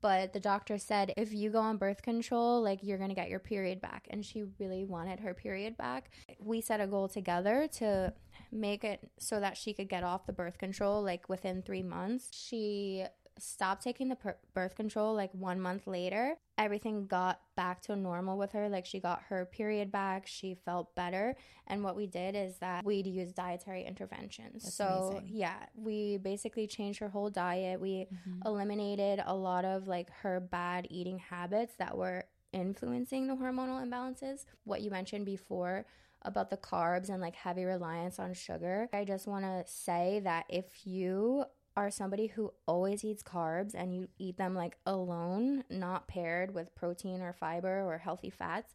[0.00, 3.30] But the doctor said if you go on birth control like you're going to get
[3.30, 4.06] your period back.
[4.10, 6.10] And she really wanted her period back.
[6.38, 8.12] We set a goal together to
[8.54, 12.28] make it so that she could get off the birth control like within 3 months.
[12.32, 13.04] She
[13.36, 16.36] stopped taking the per- birth control like one month later.
[16.56, 18.68] Everything got back to normal with her.
[18.68, 20.28] Like she got her period back.
[20.28, 21.34] She felt better.
[21.66, 24.62] And what we did is that we'd use dietary interventions.
[24.62, 25.30] That's so amazing.
[25.36, 27.80] yeah we basically changed her whole diet.
[27.80, 28.46] We Mm-hmm.
[28.46, 34.44] eliminated a lot of like her bad eating habits that were influencing the hormonal imbalances.
[34.62, 35.86] What you mentioned before
[36.24, 40.44] about the carbs and like heavy reliance on sugar i just want to say that
[40.48, 41.44] if you
[41.76, 46.72] are somebody who always eats carbs and you eat them like alone, not paired with
[46.76, 48.72] protein or fiber or healthy fats,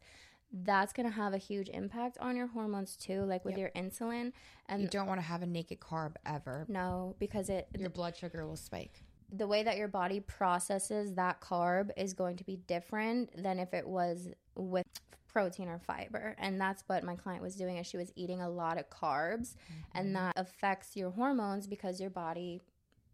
[0.52, 3.58] that's going to have a huge impact on your hormones too, like with Yep.
[3.74, 4.32] your insulin.
[4.68, 6.66] And you don't want to have a naked carb ever.
[6.68, 9.02] no, because it Your blood sugar will spike.
[9.32, 13.72] the way that your body processes that carb is going to be different than if
[13.72, 14.84] it was with
[15.32, 18.48] protein or fiber and that's what my client was doing is she was eating a
[18.48, 19.54] lot of carbs
[19.94, 20.14] and mm-hmm.
[20.14, 22.60] that affects your hormones because your body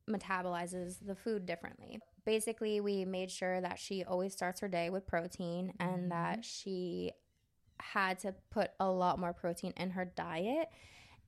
[0.09, 1.99] metabolizes the food differently.
[2.25, 6.09] Basically we made sure that she always starts her day with protein and mm-hmm.
[6.11, 7.13] that she
[7.81, 10.69] had to put a lot more protein in her diet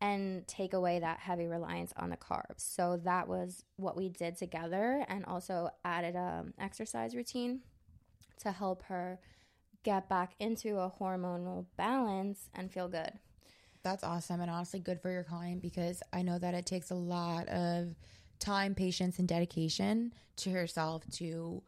[0.01, 2.61] and take away that heavy reliance on the carbs.
[2.61, 7.61] So that was what we did together and also added a exercise routine
[8.41, 9.19] to help her
[9.83, 13.13] get back into a hormonal balance and feel good.
[13.83, 16.95] That's awesome and honestly good for your client because I know that it takes a
[16.97, 17.95] lot of
[18.39, 21.63] time, patience, and dedication to herself to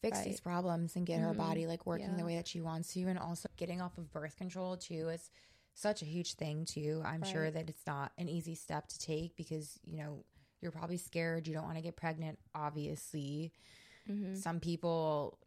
[0.00, 0.24] fix Right.
[0.26, 1.36] these problems and get her Mhm.
[1.36, 4.36] body like working the way that she wants to and also getting off of birth
[4.36, 5.30] control too is
[5.74, 7.02] such a huge thing too.
[7.04, 10.24] I'm sure that it's not an easy step to take because, you know,
[10.60, 13.52] you're probably scared, you don't want to get pregnant obviously.
[14.08, 14.34] Mm-hmm.
[14.34, 15.38] Some people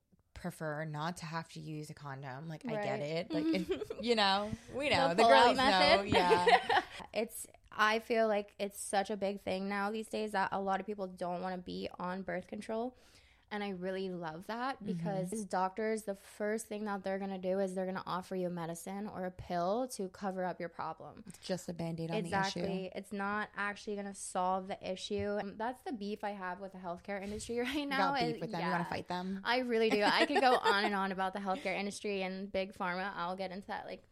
[0.42, 2.48] prefer not to have to use a condom.
[2.48, 3.34] Like I get it.
[3.34, 6.04] Like it, you know, we know the, pull-out girls know.
[6.06, 6.46] Yeah.
[7.14, 7.48] it's
[7.78, 10.86] I feel like it's such a big thing now these days that a lot of
[10.86, 12.96] people don't want to be on birth control.
[13.50, 14.94] And I really love that mm-hmm.
[14.94, 18.48] because as doctors, the first thing that they're gonna do is they're gonna offer you
[18.48, 21.24] a medicine or a pill to cover up your problem.
[21.28, 22.28] It's just a band-aid on the issue.
[22.28, 22.92] exactly.
[22.94, 25.38] It's not actually gonna solve the issue.
[25.40, 28.12] And that's the beef I have with the healthcare industry right You now.
[28.12, 28.62] got beef with them.
[28.62, 29.40] You want to fight them.
[29.46, 30.04] I really do.
[30.04, 33.12] I could go on and on about the healthcare industry and big pharma.
[33.16, 34.04] I'll get into that like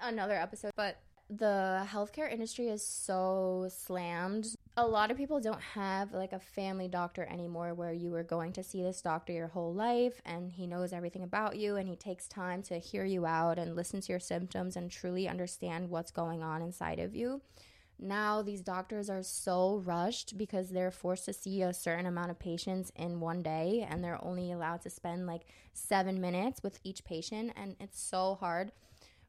[0.00, 0.70] another episode.
[0.76, 4.46] But the healthcare industry is so slammed.
[4.78, 8.52] A lot of people don't have like a family doctor anymore where you were going
[8.52, 11.96] to see this doctor your whole life and he knows everything about you and he
[11.96, 16.10] takes time to hear you out and listen to your symptoms and truly understand what's
[16.10, 17.40] going on inside of you.
[17.98, 22.38] Now these doctors are so rushed because they're forced to see a certain amount of
[22.38, 27.02] patients in one day and they're only allowed to spend like 7 minutes with each
[27.02, 28.72] patient and it's so hard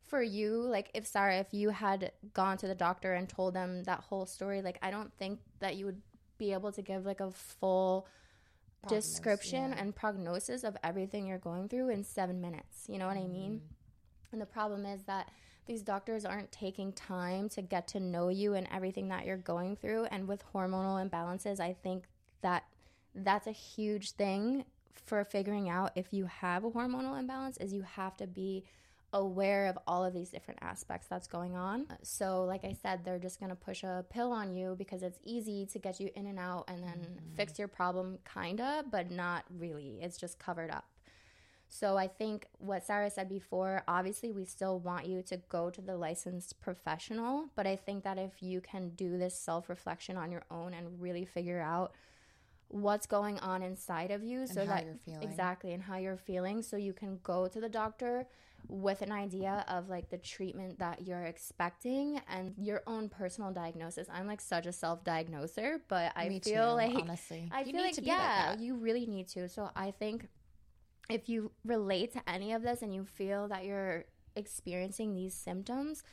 [0.08, 3.84] for you like if Sarah if you had gone to the doctor and told them
[3.84, 6.02] that whole story like I don't think that you would
[6.38, 8.08] be able to give like a full
[8.82, 9.80] Prognosis, description yeah.
[9.80, 13.62] and prognosis of everything you're going through in 7 minutes you know what I mean
[13.62, 14.34] Mm-hmm.
[14.34, 15.30] and the problem is that
[15.68, 19.76] these doctors aren't taking time to get to know you and everything that you're going
[19.76, 20.06] through.
[20.06, 22.06] And with hormonal imbalances, I think
[22.42, 22.64] that
[23.14, 27.84] that's a huge thing for figuring out if you have a hormonal imbalance is you
[27.84, 28.64] have to be
[29.14, 31.88] aware of all of these different aspects that's going on.
[32.04, 35.20] So like I said, they're just going to push a pill on you because it's
[35.24, 37.36] easy to get you in and out and then mm-hmm.
[37.36, 40.00] fix your problem kind of, but not really.
[40.02, 40.86] It's just covered up.
[41.70, 45.82] So I think what Sarah said before, obviously we still want you to go to
[45.82, 50.44] the licensed professional, but I think that if you can do this self-reflection on your
[50.50, 51.94] own and really figure out
[52.70, 55.24] what's going on inside of you so how that you're feeling.
[55.24, 58.28] exactly and how you're feeling so you can go to the doctor
[58.68, 64.08] with an idea of like the treatment that you're expecting and your own personal diagnosis.
[64.12, 67.76] I'm like such a self-diagnoser, but I Me feel too, like honestly, I You feel
[67.76, 68.60] need like to be like yeah, that.
[68.60, 69.48] you really need to.
[69.48, 70.28] So I think
[71.10, 76.04] if you relate to any of this and you feel that you're experiencing these symptoms,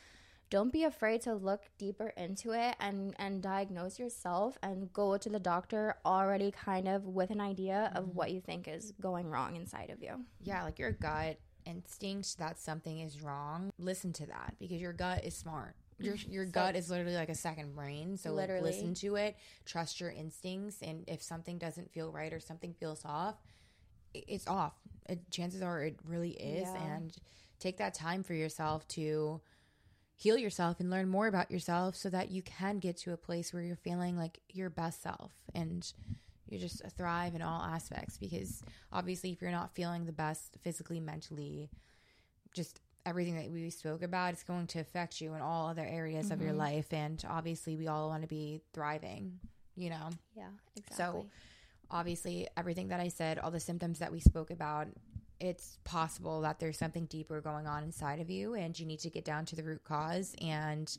[0.50, 5.28] don't be afraid to look deeper into it and and diagnose yourself and go to
[5.28, 7.98] the doctor already kind of with an idea Mm-hmm.
[7.98, 10.24] of what you think is going wrong inside of you.
[10.42, 13.70] Yeah, like your gut instinct that something is wrong.
[13.78, 15.74] Listen to that because your gut is smart.
[15.98, 18.16] Your your gut is literally like a second brain.
[18.16, 18.62] So Literally.
[18.70, 23.04] listen to it, trust your instincts, and if something doesn't feel right or something feels
[23.04, 23.36] off,
[24.12, 24.74] it's off.
[25.08, 26.94] It, chances are it really is, Yeah.
[26.96, 27.16] and
[27.58, 29.40] take that time for yourself to
[30.16, 33.52] heal yourself and learn more about yourself so that you can get to a place
[33.52, 35.92] where you're feeling like your best self and
[36.54, 38.62] you just thrive in all aspects because
[38.92, 41.68] obviously if you're not feeling the best physically mentally
[42.54, 46.30] just everything that we spoke about it's going to affect you in all other areas
[46.30, 46.58] of your Mhm.
[46.58, 49.38] life and obviously we all want to be thriving
[49.76, 50.96] you know Yeah, exactly.
[50.96, 51.26] so
[51.90, 54.86] obviously everything that i said all the symptoms that we spoke about
[55.40, 59.10] it's possible that there's something deeper going on inside of you and you need to
[59.10, 60.96] get down to the root cause and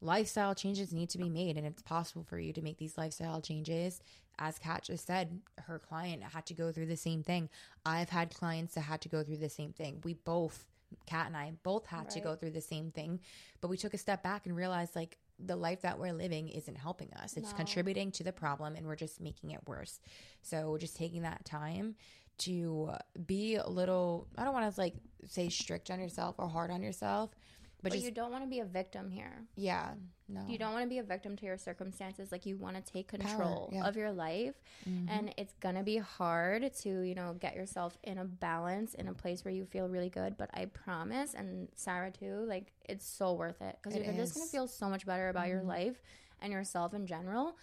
[0.00, 3.40] lifestyle changes need to be made and it's possible for you to make these lifestyle
[3.40, 4.00] changes.
[4.38, 7.48] As kat just said her client had to go through the same thing.
[7.84, 10.00] I've had clients that had to go through the same thing.
[10.04, 10.64] We both
[11.04, 13.20] kat and i both had to go through the same thing
[13.60, 16.76] but we took a step back and realized like the life that we're living isn't
[16.76, 17.36] helping us.
[17.36, 17.56] It's No.
[17.58, 20.00] contributing to the problem and we're just making it worse.
[20.42, 21.94] So just taking that time
[22.38, 22.92] to
[23.26, 24.94] be a little I don't want to like
[25.26, 27.34] say strict on yourself or hard on yourself,
[27.82, 29.46] but, But just you don't want to be a victim here.
[29.56, 29.94] yeah,
[30.28, 30.40] no.
[30.48, 32.30] You don't want to be a victim to your circumstances.
[32.32, 33.86] Like you want to take control yeah.
[33.86, 34.54] of your life.
[34.86, 35.06] Mhm.
[35.08, 39.08] And it's going to be hard to, you know, get yourself in a balance in
[39.08, 40.36] a place where you feel really good.
[40.36, 44.46] But I promise, and Sarah too, like it's so worth it because you're just going
[44.46, 45.66] to feel so much better about your Mhm.
[45.68, 46.02] life
[46.40, 47.56] and yourself in general.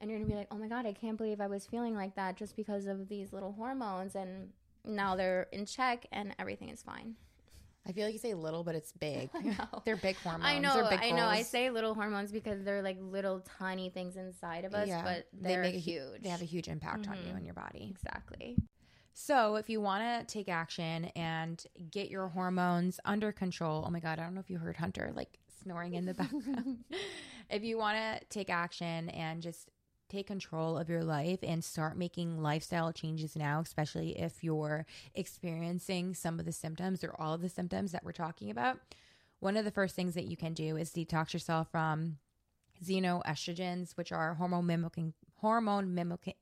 [0.00, 1.94] And you're going to be like, oh my God, I can't believe I was feeling
[1.94, 4.16] like that just because of these little hormones.
[4.16, 4.52] And
[4.84, 7.14] now they're in check and everything is fine.
[7.86, 9.30] I feel like you say little, but it's big.
[9.34, 9.82] I know.
[9.84, 10.44] They're big hormones.
[10.46, 11.26] I know, I know.
[11.26, 15.26] I say little hormones because they're like little tiny things inside of us, Yeah, but
[15.32, 16.22] they they're make a hu- huge.
[16.22, 17.36] They have a huge impact on you Mhm.
[17.38, 17.88] and your body.
[17.90, 18.56] exactly.
[19.14, 24.00] So, if you want to take action and get your hormones under control, oh my
[24.00, 26.84] God, I don't know if you heard Hunter like snoring in the background.
[27.50, 29.68] if you want to take action and just
[30.12, 34.84] take control of your life and start making lifestyle changes now, especially if you're
[35.14, 38.78] experiencing some of the symptoms or all of the symptoms that we're talking about,
[39.40, 42.18] one of the first things that you can do is detox yourself from
[42.84, 46.34] xenoestrogens, which are hormone mimicking hormone mimicking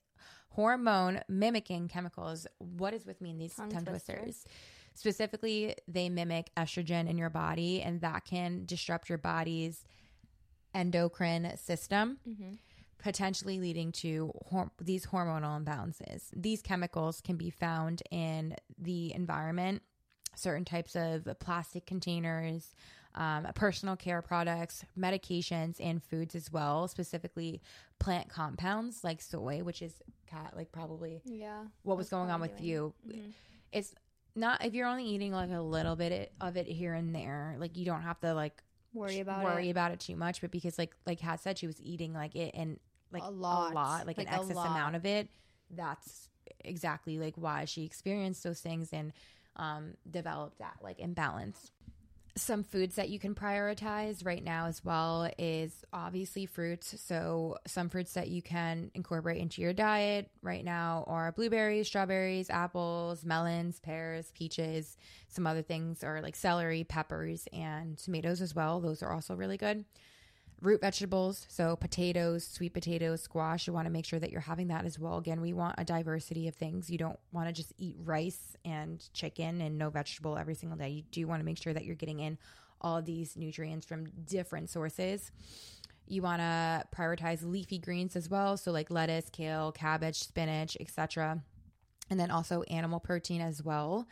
[0.51, 2.47] hormone mimicking chemicals.
[2.59, 4.17] What is with me in these Tongue tongue, twister.
[4.17, 4.45] twisters?
[4.95, 9.85] Specifically, they mimic estrogen in your body, and that can disrupt your body's
[10.75, 12.55] endocrine system, Mm-hmm.
[13.03, 16.25] Potentially leading to hor- these hormonal imbalances.
[16.37, 19.83] These chemicals can be found in the environment,
[20.35, 22.75] certain types of plastic containers,
[23.15, 27.61] um, personal care products, medications, and foods as well, specifically
[27.99, 29.95] plant compounds like soy, which is
[30.27, 31.65] Kat like probably Yeah.
[31.83, 32.95] what was going on with doing you.
[33.09, 33.33] Mhm.
[33.73, 33.95] It's
[34.37, 37.77] not if you're only eating like a little bit of it here and there, like
[37.77, 39.71] you don't have to like Worry about worry it.
[39.73, 40.41] about it too much.
[40.41, 42.79] But because like like Kat said, she was eating like it and
[43.13, 43.75] like A a lot.
[43.75, 44.67] lot, like, Like an excess lot.
[44.69, 45.29] amount of it.
[45.71, 46.29] That's
[46.65, 49.13] exactly like why she experienced those things and
[49.57, 51.71] um, developed that like imbalance.
[52.37, 56.95] Some foods that you can prioritize right now as well is obviously fruits.
[57.01, 62.49] So, some fruits that you can incorporate into your diet right now are blueberries, strawberries,
[62.49, 64.97] apples, melons, pears, peaches.
[65.29, 68.81] Some other things are like celery, peppers, and tomatoes as well.
[68.81, 69.85] Those are also really good
[70.63, 73.67] root vegetables so potatoes sweet potatoes squash.
[73.67, 75.19] You want to make sure that you're having that as well.
[75.19, 76.91] Again we want a diversity of things.
[76.91, 80.89] You don't want to just eat rice and chicken and no vegetable every single day.
[80.89, 82.39] You do want to make sure that you're getting in
[82.81, 85.31] all these nutrients from different sources.
[86.07, 91.43] You want to prioritize leafy greens as well so like lettuce kale cabbage spinach etc
[92.11, 94.07] and then also animal protein as well.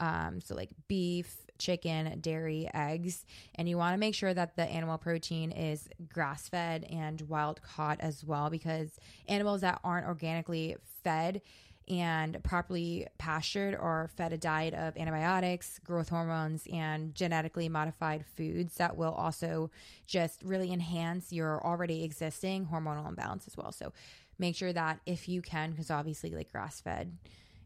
[0.00, 3.24] Um, so like beef chicken dairy eggs
[3.54, 7.62] and you want to make sure that the animal protein is grass fed and wild
[7.62, 8.98] caught as well because
[9.28, 11.40] animals that aren't organically fed
[11.88, 18.76] and properly pastured or fed a diet of antibiotics, growth hormones, and genetically modified foods
[18.76, 19.70] that will also
[20.06, 23.70] just really enhance your already existing hormonal imbalance as well.
[23.70, 23.92] So
[24.38, 27.18] make sure that if you can, because obviously, like grass fed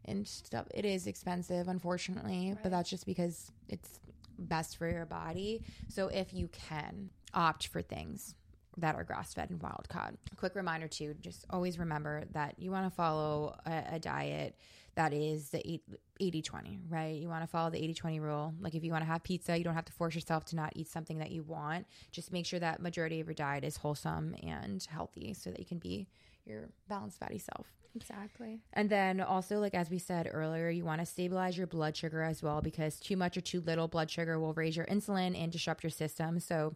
[0.05, 3.99] and stuff, it is expensive, unfortunately, but that's just because it's
[4.37, 5.61] best for your body.
[5.87, 8.35] So if you can opt for things
[8.77, 10.13] that are grass fed and wild caught.
[10.37, 14.55] Quick reminder too, just always remember that you want to follow a, a diet
[14.95, 15.79] that is the
[16.19, 17.15] 80 20, right?
[17.15, 18.53] You want to follow the 80 20 rule.
[18.59, 20.73] Like if you want to have pizza, you don't have to force yourself to not
[20.75, 21.85] eat something that you want.
[22.11, 25.65] Just make sure that majority of your diet is wholesome and healthy so that you
[25.65, 26.07] can be
[26.45, 27.67] your balanced fatty self.
[27.95, 28.61] Exactly.
[28.73, 32.21] And then also, like as we said earlier, you want to stabilize your blood sugar
[32.21, 35.51] as well because too much or too little blood sugar will raise your insulin and
[35.51, 36.39] disrupt your system.
[36.39, 36.75] So,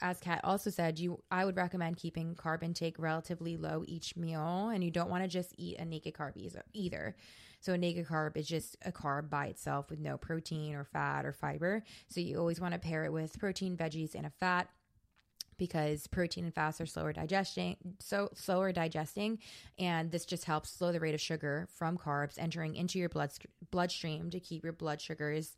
[0.00, 4.70] as Kat also said, you I would recommend keeping carb intake relatively low each meal,
[4.70, 6.32] and you don't want to just eat a naked carb
[6.72, 7.16] either.
[7.60, 11.26] So a naked carb is just a carb by itself with no protein or fat
[11.26, 11.82] or fiber.
[12.08, 14.68] So you always want to pair it with protein, veggies, and a fat
[15.58, 19.38] because protein and fats are slower digesting so slower digesting
[19.78, 23.30] and this just helps slow the rate of sugar from carbs entering into your blood
[23.70, 25.56] bloodstream to keep your blood sugars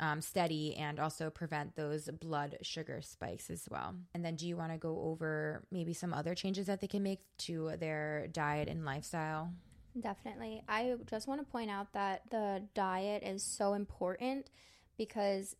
[0.00, 3.94] um, steady and also prevent those blood sugar spikes as well.
[4.14, 7.02] And then, do you want to go over maybe some other changes that they can
[7.02, 9.52] make to their diet and lifestyle?
[9.98, 10.62] Definitely.
[10.68, 14.50] I just want to point out that the diet is so important
[14.96, 15.56] because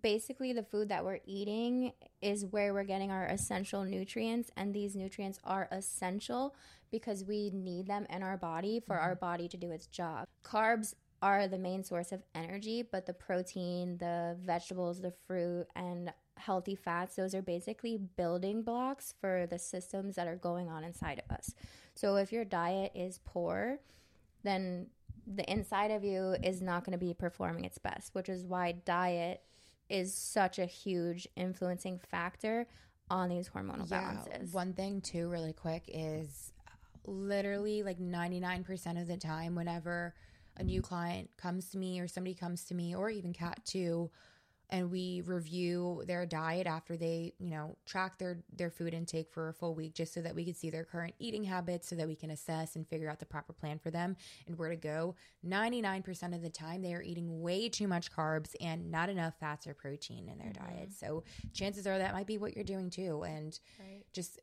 [0.00, 4.94] basically the food that we're eating is where we're getting our essential nutrients and these
[4.94, 6.54] nutrients are essential
[6.90, 9.20] because we need them in our body for our mm-hmm.
[9.20, 10.26] body to do its job.
[10.44, 16.12] Carbs are the main source of energy, but the protein, the vegetables, the fruit and
[16.36, 21.20] healthy fats, those are basically building blocks for the systems that are going on inside
[21.24, 21.54] of us.
[21.94, 23.78] So if your diet is poor,
[24.42, 24.86] then
[25.26, 28.72] the inside of you is not going to be performing its best, which is why
[28.72, 29.42] diet
[29.90, 32.66] is such a huge influencing factor
[33.10, 34.52] on these hormonal balances.
[34.52, 36.52] One thing too, really quick, is
[37.04, 40.14] literally like ninety nine percent of the time, whenever
[40.56, 44.10] a new client comes to me or somebody comes to me, or even Kat too,
[44.70, 49.48] and we review their diet after they, you know, track their their food intake for
[49.48, 52.06] a full week just so that we can see their current eating habits so that
[52.06, 54.16] we can assess and figure out the proper plan for them
[54.46, 55.14] and where to go.
[55.46, 59.66] 99% of the time they are eating way too much carbs and not enough fats
[59.66, 60.76] or protein in their mm-hmm.
[60.76, 60.92] diet.
[60.92, 64.04] So chances are that might be what you're doing too and right.
[64.12, 64.38] just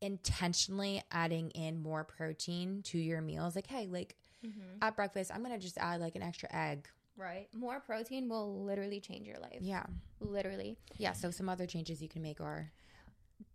[0.00, 4.60] intentionally adding in more protein to your meals like hey, like mm-hmm.
[4.80, 7.48] at breakfast I'm going to just add like an extra egg Right.
[7.54, 9.58] More protein will literally change your life.
[9.60, 9.84] Yeah.
[10.20, 10.78] Literally.
[10.98, 11.12] Yeah.
[11.12, 12.72] So some other changes you can make are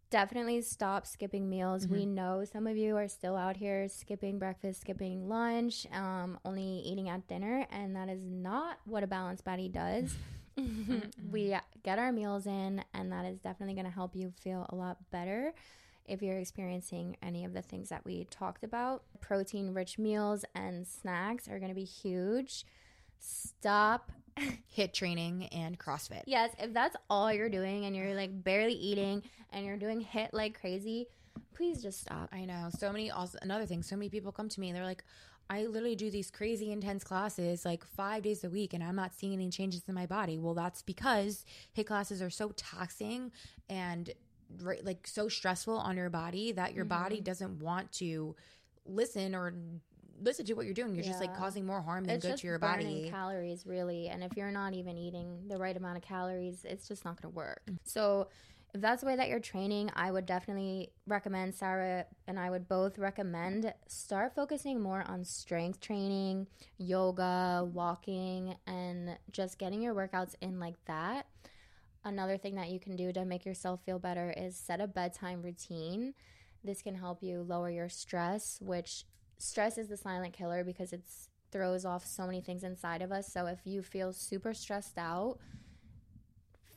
[0.10, 1.86] definitely stop skipping meals.
[1.86, 1.96] Mm-hmm.
[1.96, 6.64] We know some of you are still out here skipping breakfast, skipping lunch, um, only
[6.64, 10.16] eating at dinner, and that is not what a balanced body does.
[11.32, 14.76] we get our meals in, and that is definitely going to help you feel a
[14.76, 15.54] lot better
[16.06, 19.04] if you're experiencing any of the things that we talked about.
[19.20, 22.66] Protein rich meals and snacks are going to be huge
[23.20, 24.12] stop
[24.78, 26.24] HIIT training and CrossFit.
[26.26, 30.30] Yes, if that's all you're doing and you're like barely eating and you're doing HIIT
[30.34, 31.08] like crazy,
[31.54, 32.30] please just stop.
[32.32, 32.70] I know.
[32.78, 35.04] So many also another thing, so many people come to me, they're like,
[35.50, 39.14] I literally do these crazy intense classes like five days a week and I'm not
[39.14, 40.38] seeing any changes in my body.
[40.38, 41.46] Well, that's because
[41.76, 43.32] HIIT classes are so taxing
[43.70, 44.12] and
[44.62, 47.04] right, like so stressful on your body that your mm-hmm.
[47.04, 48.36] body doesn't want to
[48.86, 49.54] listen or
[50.22, 50.96] listen to what you're doing.
[50.96, 51.12] You're yeah.
[51.12, 53.10] just like causing more harm than it's good to your body.
[53.12, 57.06] Calories, really, and if you're not even eating the right amount of calories, it's just
[57.06, 57.62] not going to work.
[57.70, 57.78] Mm.
[57.84, 58.28] So.
[58.74, 62.68] If that's the way that you're training, I would definitely recommend Sarah and I would
[62.68, 66.48] both recommend start focusing more on strength training,
[66.78, 71.28] yoga, walking, and just getting your workouts in like that.
[72.04, 75.42] Another thing that you can do to make yourself feel better is set a bedtime
[75.42, 76.14] routine.
[76.64, 79.06] This can help you lower your stress, which
[79.38, 81.02] stress is the silent killer because it
[81.52, 83.32] throws off so many things inside of us.
[83.32, 85.38] So if you feel super stressed out,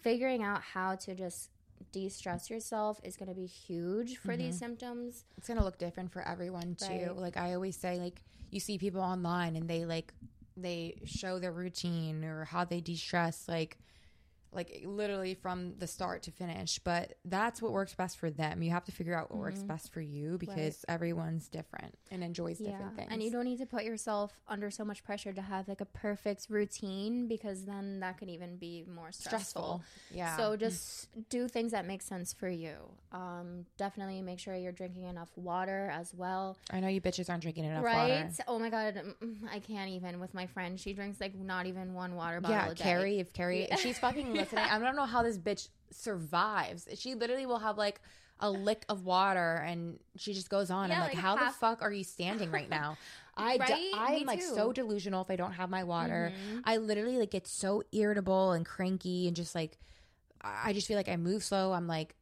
[0.00, 1.50] figuring out how to just
[1.92, 4.42] de-stress yourself is going to be huge for mm-hmm.
[4.42, 5.24] these symptoms.
[5.36, 6.86] It's going to look different for everyone too.
[6.86, 7.16] Right.
[7.16, 10.12] Like I always say like you see people online and they like
[10.56, 13.78] they show their routine or how they de-stress like
[14.52, 16.78] like literally from the start to finish.
[16.78, 18.62] But that's what works best for them.
[18.62, 19.44] You have to figure out what mm-hmm.
[19.44, 20.94] works best for you because right.
[20.94, 22.70] everyone's different and enjoys yeah.
[22.70, 23.08] different things.
[23.10, 25.86] And you don't need to put yourself under so much pressure to have like a
[25.86, 29.82] perfect routine because then that can even be more stressful.
[29.82, 29.82] stressful.
[30.12, 30.36] Yeah.
[30.36, 32.74] So just do things that make sense for you.
[33.12, 36.56] Um, definitely make sure you're drinking enough water as well.
[36.70, 38.24] I know you bitches aren't drinking enough right?
[38.24, 38.30] water.
[38.48, 40.78] Oh my god, mm, mm, I can't even with my friend.
[40.78, 42.56] She drinks like not even one water bottle.
[42.56, 43.18] Yeah, Carrie.
[43.18, 44.64] If Carrie, she's fucking listening.
[44.64, 46.88] I don't know how this bitch survives.
[46.94, 48.00] She literally will have like
[48.40, 50.88] a lick of water and she just goes on.
[50.88, 52.96] Yeah, I'm like, like how half- the fuck are you standing right now?
[53.36, 53.68] I right?
[53.68, 56.32] d- I am like so delusional if I don't have my water.
[56.34, 56.60] Mm-hmm.
[56.64, 59.78] I literally like get so irritable and cranky and just like
[60.42, 61.72] I just feel like I move slow.
[61.72, 62.14] I'm like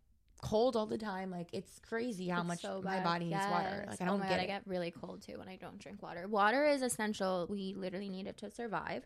[0.42, 1.30] cold all the time.
[1.30, 3.42] Like it's crazy how it's much so my body yes.
[3.42, 3.84] needs water.
[3.88, 6.02] Like I don't oh get God, I get really cold too when I don't drink
[6.02, 6.26] water.
[6.28, 7.46] Water is essential.
[7.48, 9.04] We literally need it to survive.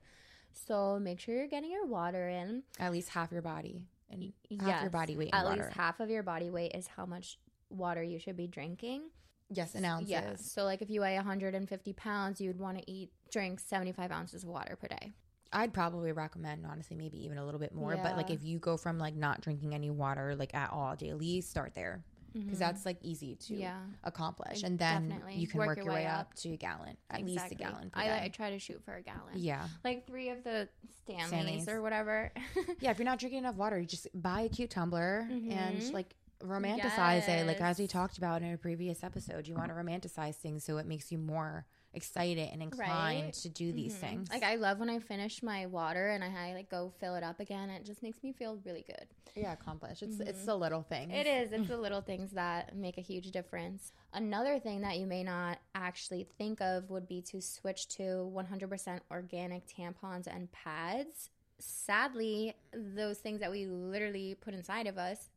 [0.53, 2.63] So make sure you're getting your water in.
[2.79, 5.31] At least half your body and half yes, your body weight.
[5.33, 5.65] At water.
[5.65, 7.39] least half of your body weight is how much
[7.71, 9.11] water you should be drinking.
[9.51, 10.11] Yes, in ounces.
[10.11, 10.51] Yes.
[10.51, 14.45] So like if you weigh 150 pounds, you would want to eat drink 75 ounces
[14.45, 15.13] of water per day.
[15.55, 17.95] I'd probably recommend honestly maybe even a little bit more.
[17.95, 18.03] Yeah.
[18.03, 21.43] But like if you go from like not drinking any water like at all daily,
[21.43, 22.59] start there because mm-hmm.
[22.59, 23.79] that's like easy to yeah.
[24.05, 25.37] accomplish, and then Definitely.
[25.37, 26.21] you can work, work your, your, way, up.
[26.21, 27.33] up to a gallon, at exactly.
[27.33, 27.91] least a gallon.
[27.95, 29.35] I, I, try to shoot for a gallon.
[29.35, 30.69] Yeah, like three of the
[31.05, 31.69] Stanleys, Stanleys.
[31.69, 32.33] or whatever.
[32.81, 35.53] yeah, if you're not drinking enough water, you just buy a cute tumbler mm-hmm.
[35.53, 37.29] and like romanticize yes.
[37.29, 37.47] it.
[37.47, 40.79] Like as we talked about in a previous episode, you want to romanticize things so
[40.79, 43.33] it makes you more excited and inclined right?
[43.33, 44.07] to do these mm-hmm.
[44.07, 44.31] things.
[44.31, 47.23] Like I love when I finish my water and I, I, like go fill it
[47.23, 47.71] up again.
[47.71, 49.07] It just makes me feel really good.
[49.35, 50.03] Yeah, accomplished.
[50.03, 50.29] It's mm-hmm.
[50.29, 51.13] it's the little things.
[51.15, 51.53] It is.
[51.53, 53.93] It's the little things that make a huge difference.
[54.13, 59.01] Another thing that you may not actually think of would be to switch to 100%
[59.11, 61.31] organic tampons and pads.
[61.59, 65.31] Sadly, those things that we literally put inside of us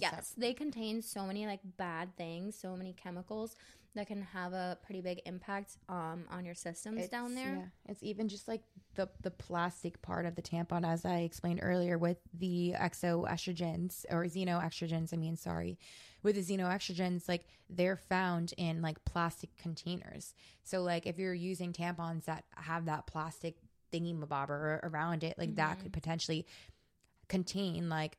[0.00, 3.56] yes, they contain so many like bad things, so many chemicals
[3.94, 7.58] that can have a pretty big impact um, on your systems down there.
[7.58, 7.66] Yeah.
[7.88, 8.62] It's even just like
[8.94, 14.24] the the plastic part of the tampon, as I explained earlier, with the exoestrogens or
[14.24, 15.12] xenoestrogens.
[15.12, 15.78] I mean, sorry,
[16.22, 20.34] with the xenoestrogens, like they're found in like plastic containers.
[20.64, 23.56] So like if you're using tampons that have that plastic
[23.92, 25.80] thingy mabobber around it, like that Mm-hmm.
[25.80, 26.46] could potentially
[27.28, 28.18] contain like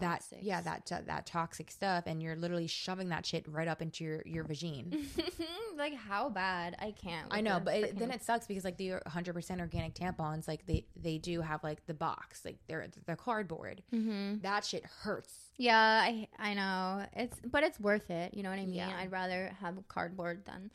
[0.00, 0.38] that Toxics.
[0.42, 4.22] yeah that that toxic stuff and you're literally shoving that shit right up into your
[4.26, 5.04] your vagine
[5.76, 6.76] like how bad?
[6.78, 7.26] I can't.
[7.32, 10.86] I know, but it, then it sucks because like the 100% organic tampons, like they
[10.94, 13.82] they do have like the box, like they're the cardboard.
[13.92, 14.42] Mhm.
[14.42, 15.32] That shit hurts.
[15.56, 18.34] Yeah, I I know it's, but it's worth it.
[18.34, 18.74] You know what I mean?
[18.74, 18.92] Yeah.
[18.96, 20.70] I'd rather have cardboard than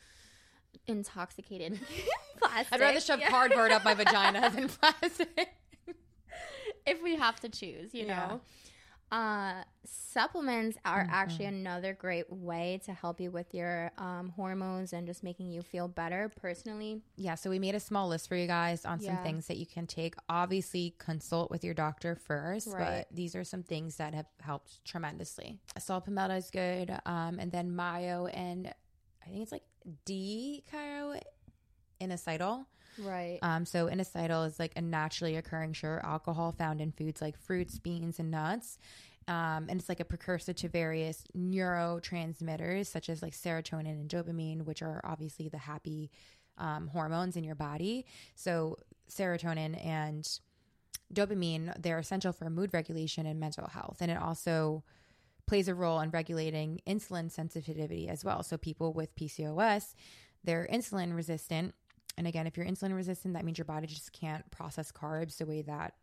[0.88, 1.80] intoxicated
[2.39, 2.74] plastic.
[2.74, 3.30] I'd rather shove Yeah.
[3.30, 5.49] cardboard up my vagina than plastic.
[6.86, 8.28] if we have to choose, you Yeah.
[8.28, 8.41] know.
[9.12, 11.14] Uh, supplements are Mm-hmm.
[11.14, 15.62] actually another great way to help you with your um, hormones and just making you
[15.64, 16.30] feel better.
[16.39, 19.57] Personally, Yeah, so we made a small list for you guys on some things that
[19.57, 20.14] you can take.
[20.30, 23.05] Obviously, consult with your doctor first, Right.
[23.10, 25.57] but these are some things that have helped tremendously.
[25.78, 28.68] Saw palmetto is good, um, and then myo and
[29.26, 29.64] I think it's like
[30.05, 31.20] D chiro
[32.01, 32.66] inositol.
[33.01, 33.39] Right?
[33.41, 37.79] Um, so inositol is like a naturally occurring sugar alcohol found in foods like fruits,
[37.79, 38.77] beans, and nuts.
[39.27, 44.63] Um, and it's like a precursor to various neurotransmitters such as like serotonin and dopamine,
[44.65, 46.09] which are obviously the happy
[46.57, 48.05] um, hormones in your body.
[48.35, 48.77] So
[49.09, 50.27] serotonin and
[51.13, 53.97] dopamine, they're essential for mood regulation and mental health.
[54.01, 54.83] And it also
[55.47, 58.43] plays a role in regulating insulin sensitivity as well.
[58.43, 59.95] So people with PCOS,
[60.43, 61.73] they're insulin resistant.
[62.20, 65.45] And again, if you're insulin resistant, that means your body just can't process carbs the
[65.45, 65.93] way that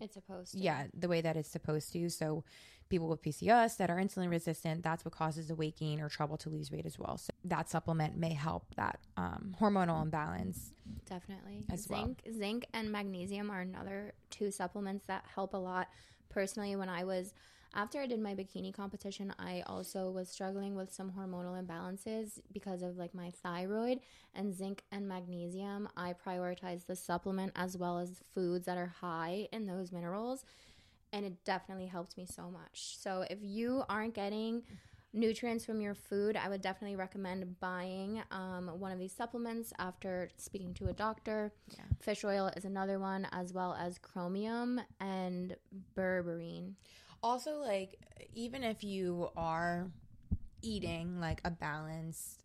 [0.00, 0.58] it's supposed to.
[0.58, 2.08] yeah, the way that it's supposed to.
[2.10, 2.44] So
[2.88, 6.36] people with PCOS that are insulin resistant, that's what causes the weight gain or trouble
[6.36, 7.18] to lose weight as well.
[7.18, 10.72] So that supplement may help that um, hormonal imbalance.
[11.06, 11.64] definitely.
[11.72, 12.04] As well.
[12.04, 15.88] zinc, zinc, and magnesium are another two supplements that help a lot.
[16.28, 17.34] Personally, when I was
[17.76, 22.80] after I did my bikini competition, I also was struggling with some hormonal imbalances because
[22.82, 24.00] of like my thyroid
[24.34, 25.86] and zinc and magnesium.
[25.96, 30.44] I prioritize the supplement as well as foods that are high in those minerals,
[31.12, 32.96] and it definitely helped me so much.
[32.98, 34.62] So if you aren't getting
[35.12, 40.30] nutrients from your food, I would definitely recommend buying um, one of these supplements after
[40.38, 41.52] speaking to a doctor.
[41.70, 41.84] Yeah.
[42.00, 45.56] Fish oil is another one, as well as chromium and
[45.94, 46.72] berberine.
[47.22, 47.98] Also, like,
[48.34, 49.90] even if you are
[50.62, 52.42] eating like a balanced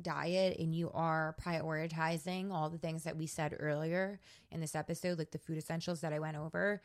[0.00, 5.18] diet and you are prioritizing all the things that we said earlier in this episode,
[5.18, 6.82] like the food essentials that I went over,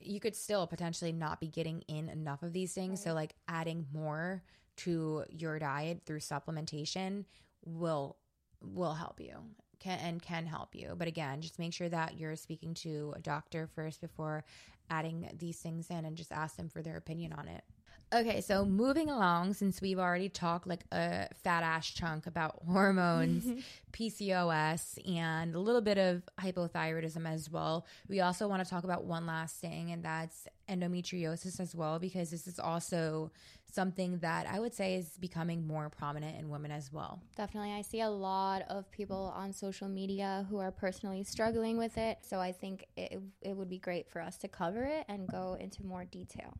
[0.00, 3.02] you could still potentially not be getting in enough of these things.
[3.02, 4.42] So, like, adding more
[4.78, 7.24] to your diet through supplementation
[7.64, 8.16] will
[8.62, 9.36] will help you
[9.78, 13.20] can and can help you but again just make sure that you're speaking to a
[13.20, 14.44] doctor first before
[14.90, 17.64] adding these things in and just ask them for their opinion on it
[18.12, 23.44] okay so moving along since we've already talked like a fat ass chunk about hormones
[23.44, 23.60] mm-hmm.
[23.92, 29.04] pcos and a little bit of hypothyroidism as well we also want to talk about
[29.04, 33.30] one last thing and that's endometriosis as well because this is also
[33.72, 37.72] something that i would say is becoming more prominent in women as well Definitely.
[37.72, 42.18] I see a lot of people on social media who are personally struggling with it.
[42.20, 45.56] So I think it, it would be great for us to cover it and go
[45.58, 46.52] into more detail.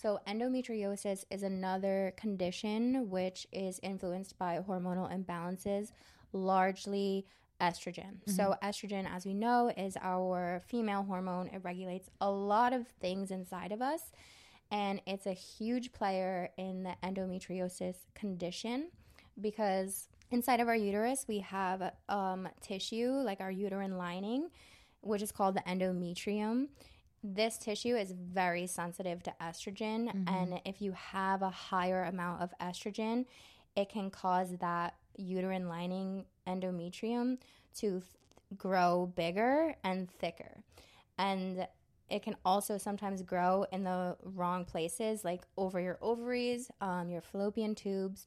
[0.00, 5.90] So, endometriosis is another condition which is influenced by hormonal imbalances,
[6.32, 7.26] largely
[7.60, 8.18] estrogen.
[8.26, 11.48] So, estrogen, as we know, is our female hormone.
[11.48, 14.12] It regulates a lot of things inside of us,
[14.70, 18.90] and it's a huge player in the endometriosis condition
[19.40, 24.48] because inside of our uterus we have um, tissue like our uterine lining
[25.00, 26.66] which is called the endometrium
[27.22, 32.52] this tissue is very sensitive to estrogen and if you have a higher amount of
[32.60, 33.24] estrogen
[33.78, 37.38] it can cause that uterine lining endometrium
[37.76, 38.02] to th-
[38.56, 40.62] grow bigger and thicker.
[41.18, 41.66] And
[42.08, 47.20] it can also sometimes grow in the wrong places like over your ovaries um, your
[47.20, 48.26] fallopian tubes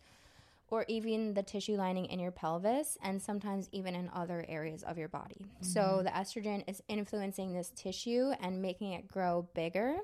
[0.71, 4.97] or even the tissue lining in your pelvis, and sometimes even in other areas of
[4.97, 5.45] your body.
[5.59, 6.05] So, mm-hmm.
[6.05, 9.97] the estrogen is influencing this tissue and making it grow bigger.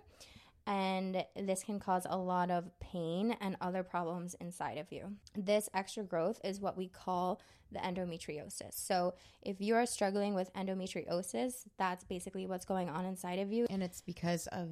[0.68, 5.13] And this can cause a lot of pain and other problems inside of you.
[5.34, 7.41] This extra growth is what we call
[7.72, 8.74] the endometriosis.
[8.74, 13.65] So, if you are struggling with endometriosis, that's basically what's going on inside of you.
[13.70, 14.68] and it's because of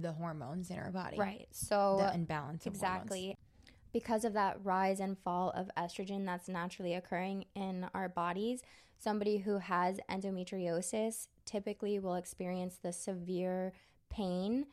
[0.00, 1.16] the hormones in our body.
[1.18, 1.46] Right.
[1.50, 3.36] So The imbalance of exactly
[3.94, 8.62] because of that rise and fall of estrogen that's naturally occurring in our bodies
[8.98, 13.72] somebody who has endometriosis typically will experience the severe
[14.10, 14.66] pain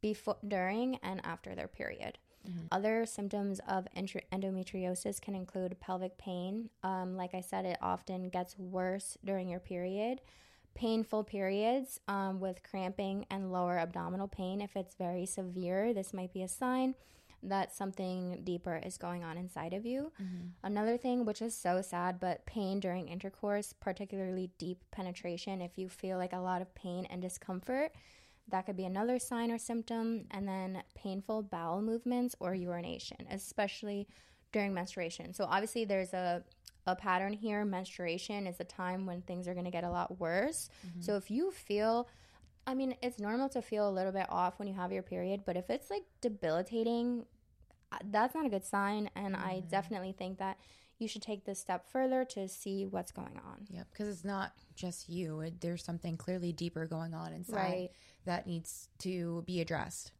[0.00, 2.18] before during and after their period.
[2.46, 2.68] Mhm.
[2.70, 6.68] other symptoms of endometriosis can include pelvic pain.
[6.82, 10.20] Um, like i said it often gets worse during your period.
[10.74, 14.60] Painful periods um, with cramping and lower abdominal pain.
[14.60, 16.94] If it's very severe this might be a sign
[17.48, 20.12] that something deeper is going on inside of you.
[20.20, 20.50] Mhm.
[20.62, 25.88] Another thing, which is so sad, but pain during intercourse, particularly deep penetration, if you
[25.88, 27.92] feel like a lot of pain and discomfort,
[28.48, 30.26] that could be another sign or symptom.
[30.30, 34.06] And then painful bowel movements or urination, especially
[34.52, 35.34] during menstruation.
[35.34, 36.44] So obviously, there's a
[36.86, 37.64] a pattern here.
[37.64, 40.68] Menstruation is a time when things are going to get a lot worse.
[41.00, 42.06] So if you feel
[42.66, 45.44] I mean, it's normal to feel a little bit off when you have your period,
[45.44, 47.26] but if it's like debilitating,
[48.10, 49.10] that's not a good sign.
[49.14, 49.68] And I Mhm.
[49.70, 50.58] definitely think that
[50.98, 53.66] you should take this step further to see what's going on.
[53.68, 55.40] Yep, because it's not just you.
[55.40, 57.90] It, there's something clearly deeper going on inside Right.
[58.24, 60.12] that needs to be addressed.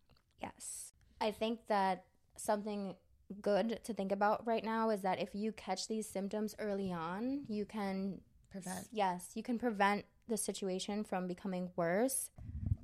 [0.43, 0.93] Yes.
[1.21, 2.07] I think that
[2.37, 2.97] something
[3.41, 7.45] good to think about right now is that if you catch these symptoms early on,
[7.49, 8.21] you can
[8.51, 8.87] Prevent.
[8.93, 12.31] Yes, you can prevent the situation from becoming worse.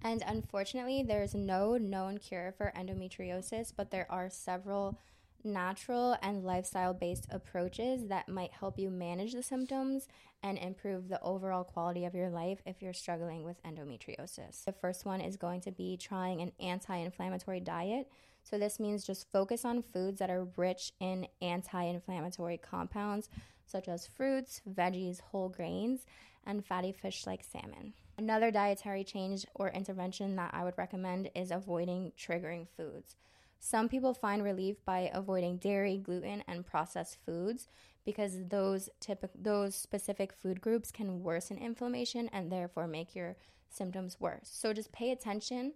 [0.02, 4.98] And unfortunately, there's no known cure for endometriosis, but there are several
[5.44, 10.06] natural and lifestyle based approaches that might help you manage the symptoms
[10.42, 14.64] and improve the overall quality of your life if you're struggling with endometriosis.
[14.64, 18.10] The first one is going to be trying an anti inflammatory diet.
[18.42, 23.28] So, this means just focus on foods that are rich in anti inflammatory compounds
[23.66, 26.04] such as fruits, veggies, whole grains,
[26.46, 27.92] and fatty fish like salmon.
[28.18, 33.16] Another dietary change or intervention that I would recommend is avoiding triggering foods.
[33.58, 37.68] Some people find relief by avoiding dairy, gluten, and processed foods
[38.04, 43.36] because those typic- those specific food groups can worsen inflammation and therefore make your
[43.68, 44.50] symptoms worse.
[44.50, 45.74] So just pay attention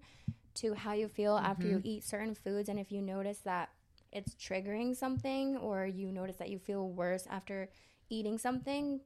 [0.54, 1.86] to how you feel after you mm-hmm.
[1.88, 3.70] eat certain foods and if you notice that
[4.12, 7.68] it's triggering something or you notice that you feel worse after
[8.08, 9.00] eating something,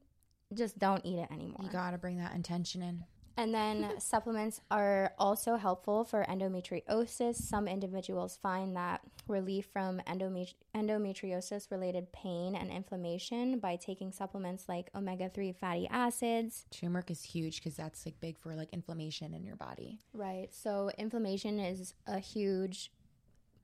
[0.55, 1.61] just don't eat it anymore.
[1.63, 3.05] You got to bring that intention in.
[3.39, 7.37] And then supplements are also helpful for endometriosis.
[7.37, 14.69] Some individuals find that relief from endomet- endometriosis related pain and inflammation by taking supplements
[14.69, 16.67] like omega 3 fatty acids.
[16.73, 20.01] Turmeric is huge because that's like big for like inflammation in your body.
[20.13, 20.49] Right.
[20.53, 22.91] So, inflammation is a huge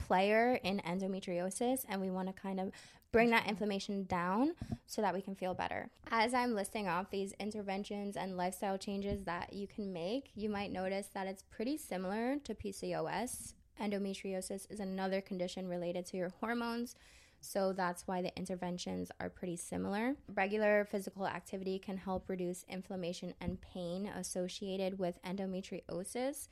[0.06, 2.70] player in endometriosis, and we want to kind of
[3.12, 4.52] bring that inflammation down
[4.86, 5.88] so that we can feel better.
[6.10, 10.72] As I'm listing off these interventions and lifestyle changes that you can make, you might
[10.72, 13.54] notice that it's pretty similar to PCOS.
[13.80, 16.96] Endometriosis is another condition related to your hormones.
[17.40, 20.16] So that's why the interventions are pretty similar.
[20.34, 26.48] Regular physical activity can help reduce inflammation and pain associated with endometriosis.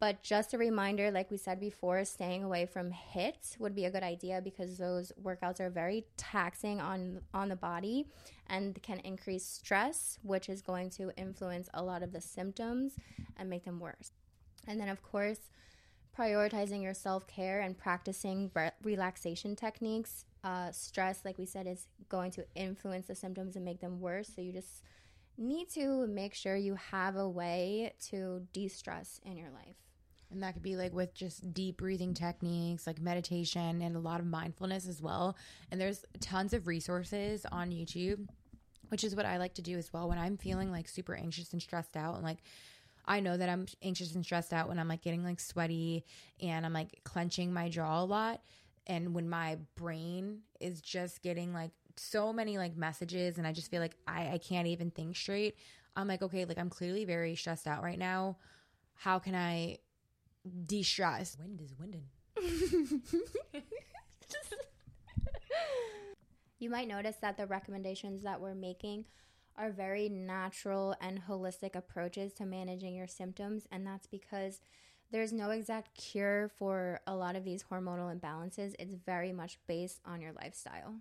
[0.00, 3.90] But just a reminder, like we said before, staying away from HIIT would be a
[3.90, 8.06] good idea because those workouts are very taxing on on the body
[8.46, 12.94] and can increase stress, which is going to influence a lot of the symptoms
[13.36, 14.12] and make them worse.
[14.68, 15.40] And then, of course,
[16.16, 20.24] prioritizing your self care and practicing re- relaxation techniques.
[20.44, 24.30] Uh, stress, like we said, is going to influence the symptoms and make them worse.
[24.32, 24.84] So you just
[25.36, 29.87] need to make sure you have a way to de stress in your life.
[30.30, 34.20] And that could be like with just deep breathing techniques, like meditation, and a lot
[34.20, 35.36] of mindfulness as well.
[35.70, 38.28] And there's tons of resources on YouTube,
[38.90, 41.52] which is what I like to do as well when I'm feeling like super anxious
[41.52, 42.16] and stressed out.
[42.16, 42.38] And like,
[43.06, 46.04] I know that I'm anxious and stressed out when I'm like getting like sweaty
[46.42, 48.42] and I'm like clenching my jaw a lot.
[48.86, 53.70] And when my brain is just getting like so many like messages and I just
[53.70, 55.56] feel like I, I can't even think straight,
[55.96, 58.36] I'm like, okay, like I'm clearly very stressed out right now.
[58.94, 59.78] How can I
[60.66, 61.36] de-stress.
[61.38, 62.04] Wind is winding.
[66.58, 69.04] you might notice that the recommendations that we're making
[69.56, 74.60] are very natural and holistic approaches to managing your symptoms, and that's because
[75.10, 78.74] there's no exact cure for a lot of these hormonal imbalances.
[78.78, 80.96] It's very much based on your lifestyle.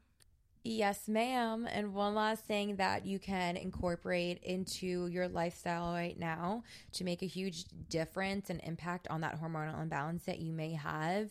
[0.64, 1.68] Yes, ma'am.
[1.72, 7.22] And one last thing that you can incorporate into your lifestyle right now to make
[7.22, 11.30] a huge difference and impact on that hormonal imbalance that you may have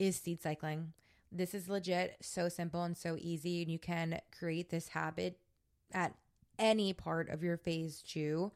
[0.00, 0.92] is seed cycling.
[1.30, 5.38] This is legit so simple and so easy, and you can create this habit
[5.92, 6.14] at
[6.58, 8.52] any part of your phase two.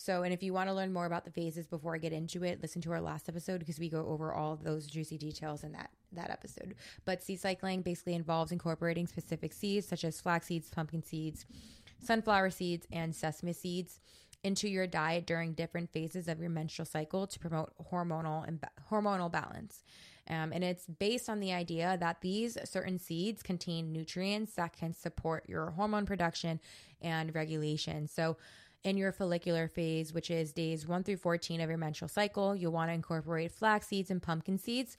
[0.00, 2.42] So, and if you want to learn more about the phases before I get into
[2.42, 5.72] it, listen to our last episode because we go over all those juicy details in
[5.72, 6.74] that that episode.
[7.04, 11.44] But seed cycling basically involves incorporating specific seeds such as flax seeds, pumpkin seeds,
[12.02, 14.00] sunflower seeds, and sesame seeds
[14.42, 18.58] into your diet during different phases of your menstrual cycle to promote hormonal and
[18.90, 19.84] hormonal balance.
[20.30, 24.94] Um, and it's based on the idea that these certain seeds contain nutrients that can
[24.94, 26.58] support your hormone production
[27.02, 28.08] and regulation.
[28.08, 28.38] So,
[28.84, 32.72] in your follicular phase, which is days 1 through 14 of your menstrual cycle, you'll
[32.72, 34.96] want to incorporate flax seeds and pumpkin seeds.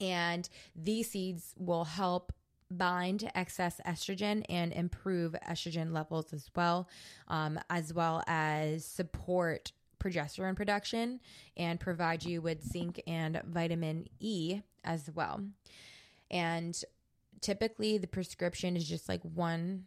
[0.00, 2.32] And these seeds will help
[2.70, 6.88] bind excess estrogen and improve estrogen levels as well,
[7.28, 11.20] um, as well as support progesterone production
[11.56, 15.40] and provide you with zinc and vitamin E as well.
[16.30, 16.78] And
[17.40, 19.84] typically, the prescription is just like one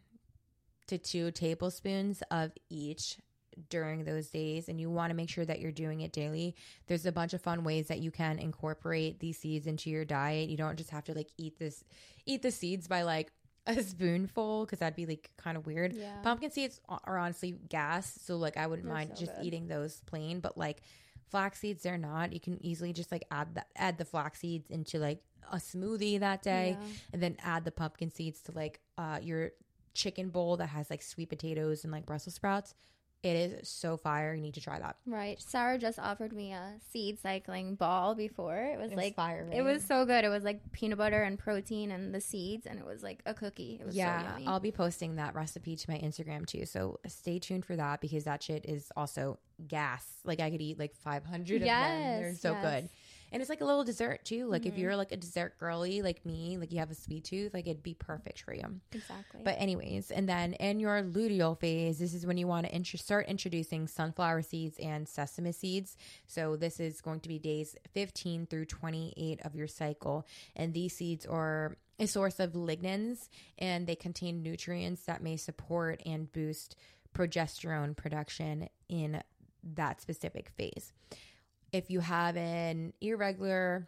[0.88, 3.18] to two tablespoons of each
[3.70, 7.08] during those days and you want to make sure that you're doing it daily there's
[7.08, 10.56] a bunch of fun ways that you can incorporate these seeds into your diet you
[10.56, 11.84] don't just have to like eat this
[12.28, 13.32] eat the seeds by like
[13.66, 16.12] a spoonful because that'd be like kind of weird Yeah.
[16.22, 19.46] pumpkin seeds are honestly gas so like i wouldn't They're mind so just good.
[19.46, 20.82] eating those plain but like
[21.32, 24.70] flax seeds they're not you can easily just like add that add the flax seeds
[24.70, 25.22] into like
[25.52, 26.88] a smoothie that day Yeah.
[27.14, 29.52] and then add the pumpkin seeds to like uh your
[29.98, 32.74] chicken bowl that has like sweet potatoes and like Brussels sprouts.
[33.24, 34.36] It is so fire.
[34.36, 34.96] You need to try that.
[35.08, 35.42] Right.
[35.42, 38.56] Sarah just offered me a seed cycling ball before.
[38.56, 39.50] It was like fire.
[39.52, 40.24] it was so good.
[40.24, 43.34] It was like peanut butter and protein and the seeds and it was like a
[43.34, 43.80] cookie.
[43.82, 44.48] It was yeah, so yummy.
[44.48, 46.68] I'll be posting that recipe to my Instagram too.
[46.68, 50.06] So stay tuned for that because that shit is also gas.
[50.24, 52.22] Like I could eat like 500 of them.
[52.22, 52.64] They're so yes.
[52.64, 52.90] good.
[53.32, 54.46] And it's like a little dessert too.
[54.48, 54.78] Like if Mhm.
[54.80, 57.84] you're like a dessert girly like me, like you have a sweet tooth, like it'd
[57.84, 58.80] be perfect for you.
[58.94, 59.42] exactly.
[59.44, 62.88] But anyways, and then in your luteal phase, this is when you want to int-
[62.88, 65.98] start introducing sunflower seeds and sesame seeds.
[66.26, 70.26] So this is going to be days 15 through 28 of your cycle,
[70.56, 76.02] and these seeds are a source of lignans, and they contain nutrients that may support
[76.06, 76.76] and boost
[77.14, 79.22] progesterone production in
[79.64, 80.94] that specific phase.
[81.72, 83.88] If you have an irregular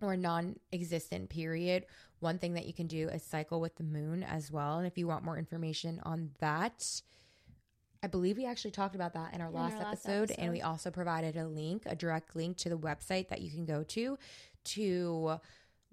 [0.00, 1.86] or non existent period,
[2.20, 4.78] one thing that you can do is cycle with the moon as well.
[4.78, 7.02] And if you want more information on that,
[8.02, 10.52] I believe we actually talked about that in our, In last, our last episode, and
[10.52, 13.82] we also provided a link, a direct link to the website that you can go
[13.84, 14.18] to
[14.64, 15.40] to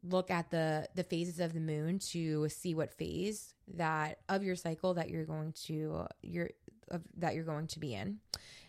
[0.04, 4.56] look at the the phases of the moon to see what phase that of your
[4.56, 6.50] cycle that you're going to you're
[6.90, 8.20] of, that you're going to be in.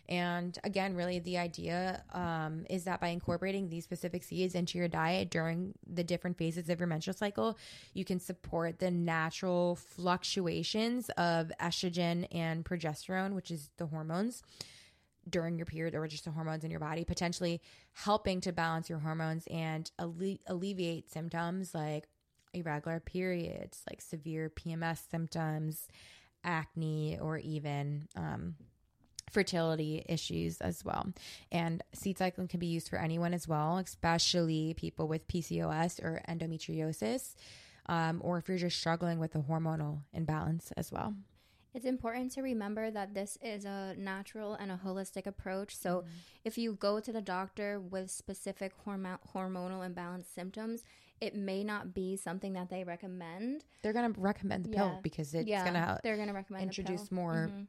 [0.07, 4.87] And again, really, the idea um, is that by incorporating these specific seeds into your
[4.87, 7.57] diet during the different phases of your menstrual cycle,
[7.93, 14.43] you can support the natural fluctuations of estrogen and progesterone, which is the hormones
[15.27, 17.61] during your period or just the hormones in your body, potentially
[17.93, 22.07] helping to balance your hormones and alle- alleviate symptoms like
[22.53, 25.87] irregular periods, like severe PMS symptoms,
[26.43, 28.55] acne, or even um,
[29.31, 31.07] fertility issues as well.
[31.51, 36.21] And seed cycling can be used for anyone as well, especially people with PCOS or
[36.29, 37.35] endometriosis,
[37.87, 41.13] um, or if you're just struggling with a hormonal imbalance as well.
[41.73, 45.75] It's important to remember that this is a natural and a holistic approach.
[45.75, 46.09] So, Mm-hmm.
[46.45, 50.83] if you go to the doctor with specific hormo- hormonal imbalance symptoms,
[51.19, 53.65] it may not be something that they recommend.
[53.81, 56.63] They're going to recommend the pill because it's yeah, going to they're going to recommend
[56.63, 57.49] introduce more.
[57.51, 57.67] Mhm.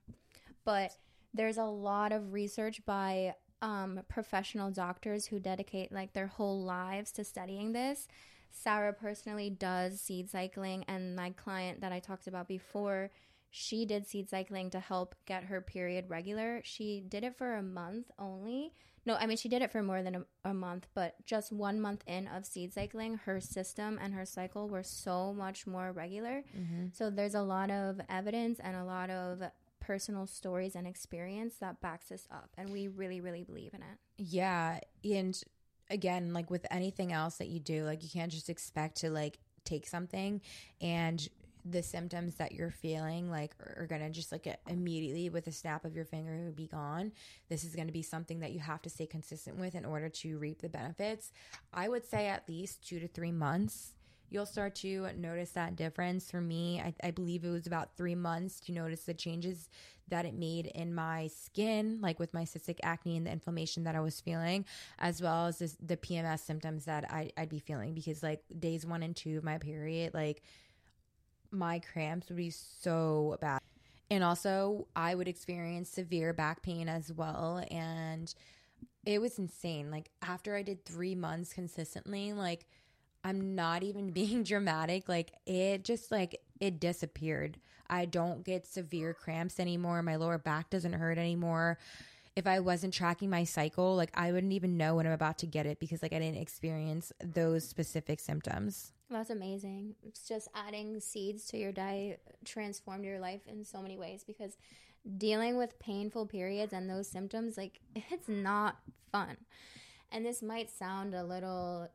[0.65, 0.93] But
[1.37, 7.13] there's a lot of research by um, professional doctors who dedicate like their whole lives
[7.13, 8.07] to studying this.
[8.51, 13.11] Sarah personally does seed cycling, and my client that I talked about before,
[13.51, 16.61] she did seed cycling to help get her period regular.
[16.65, 18.73] She did it for a month only.
[19.05, 21.81] No, I mean, she did it for more than a, a month, but just one
[21.81, 26.43] month in of seed cycling, her system and her cycle were so much more regular.
[26.59, 26.95] Mhm.
[26.97, 29.43] So there's a lot of evidence and a lot of
[29.87, 32.51] personal stories and experience that backs us up.
[32.59, 33.99] And we really, really believe in it.
[34.19, 34.81] Yeah.
[35.05, 35.41] And
[35.89, 39.39] again, like with anything else that you do, like you can't just expect to like
[39.65, 40.41] take something
[40.81, 41.29] and
[41.69, 45.97] the symptoms that you're feeling like are, gonna just like immediately with a snap of
[45.97, 47.13] your finger be gone.
[47.49, 50.39] This is gonna be something that you have to stay consistent with in order to
[50.39, 51.33] reap the benefits.
[51.73, 53.96] I would say at least two to three months.
[54.29, 56.31] You'll start to notice that difference.
[56.31, 59.69] For me, I, I believe it was about three months to notice the changes
[60.09, 63.95] that it made in my skin, like with my cystic acne and the inflammation that
[63.95, 64.65] I was feeling,
[64.99, 67.95] as well as this, the PMS symptoms that I, I'd be feeling.
[67.95, 70.43] Because like days one and two of my period, like
[71.51, 73.61] my cramps would be so bad.
[74.11, 77.65] And also, I would experience severe back pain as well.
[77.71, 78.33] And
[79.05, 79.91] it was insane.
[79.91, 82.67] Like, after I did three months consistently, like,
[83.25, 85.09] I'm not even being dramatic.
[85.09, 87.59] Like, it just like it disappeared.
[87.89, 90.03] I don't get severe cramps anymore.
[90.03, 91.79] My lower back doesn't hurt anymore.
[92.35, 95.47] If I wasn't tracking my cycle, like I wouldn't even know when I'm about to
[95.47, 98.93] get it because like I didn't experience those specific symptoms.
[99.09, 99.95] That's amazing.
[100.03, 104.57] It's just adding seeds to your diet transformed your life in so many ways because
[105.17, 108.77] dealing with painful periods and those symptoms, like, it's not
[109.13, 109.37] fun.
[110.11, 111.89] And this might sound a little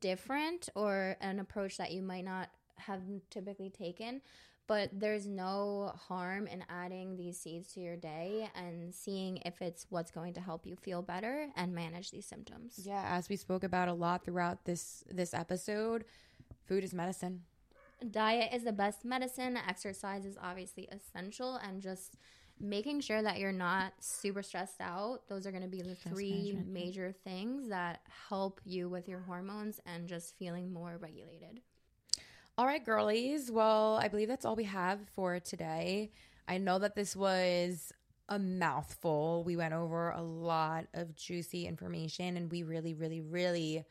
[0.00, 4.20] different or an approach that you might not have typically taken,
[4.66, 9.86] but there's no harm in adding these seeds to your day and seeing if it's
[9.90, 12.80] what's going to help you feel better and manage these symptoms.
[12.84, 16.04] Yeah, as we spoke about a lot throughout this this episode,
[16.66, 17.42] food is medicine.
[18.10, 19.56] Diet is the best medicine.
[19.56, 22.16] Exercise is obviously essential and just
[22.60, 25.20] making sure that you're not super stressed out.
[25.28, 29.20] Those are going to be the Stress three major things that help you with your
[29.20, 31.60] hormones and just feeling more regulated.
[32.58, 33.50] All right, girlies.
[33.50, 36.12] Well, I believe that's all we have for today.
[36.46, 37.92] I know that this was
[38.28, 39.42] a mouthful.
[39.44, 43.84] We went over a lot of juicy information, and we really, really, really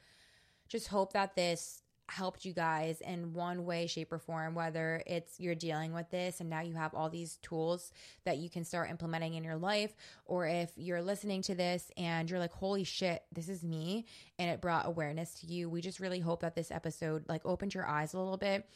[0.68, 5.40] just hope that this helped you guys in one way, shape, or form, whether it's
[5.40, 7.92] you're dealing with this and now you have all these tools
[8.26, 9.96] that you can start implementing in your life,
[10.26, 14.06] or if you're listening to this and you're like, holy shit, this is me,
[14.38, 15.70] and it brought awareness to you.
[15.70, 18.68] We just really hope that this episode like opened your eyes a little bit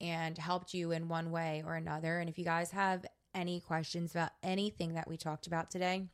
[0.00, 2.18] and helped you in one way or another.
[2.18, 6.06] And if you guys have any questions about anything that we talked about today,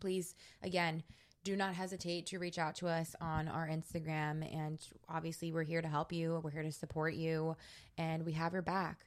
[0.00, 1.02] please again
[1.44, 4.42] do not hesitate to reach out to us on our Instagram.
[4.54, 7.56] And obviously, we're here to help you, we're here to support you,
[7.98, 9.04] and we have your back.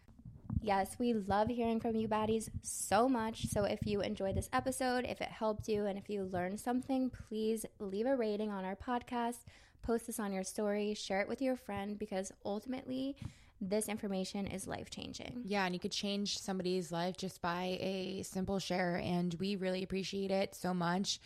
[0.62, 3.48] Yes, we love hearing from you baddies so much.
[3.48, 7.10] So if you enjoyed this episode, if it helped you, and if you learned something,
[7.10, 9.40] please leave a rating on our podcast,
[9.82, 13.16] post this on your story, share it with your friend because ultimately
[13.60, 15.42] this information is life changing.
[15.44, 19.02] Yeah, and you could change somebody's life just by a simple share.
[19.04, 21.20] And we really appreciate it so much.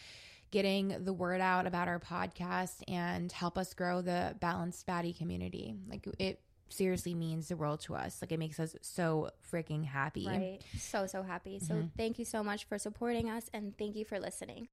[0.52, 5.76] Getting the word out about our podcast and help us grow the balanced baddie community.
[5.90, 8.22] Like it seriously means the world to us.
[8.22, 10.28] Like it makes us so freaking happy.
[10.28, 10.60] Right.
[10.78, 11.60] So, so happy.
[11.60, 11.88] So, mm-hmm.
[11.98, 14.68] thank you so much for supporting us and thank you for listening.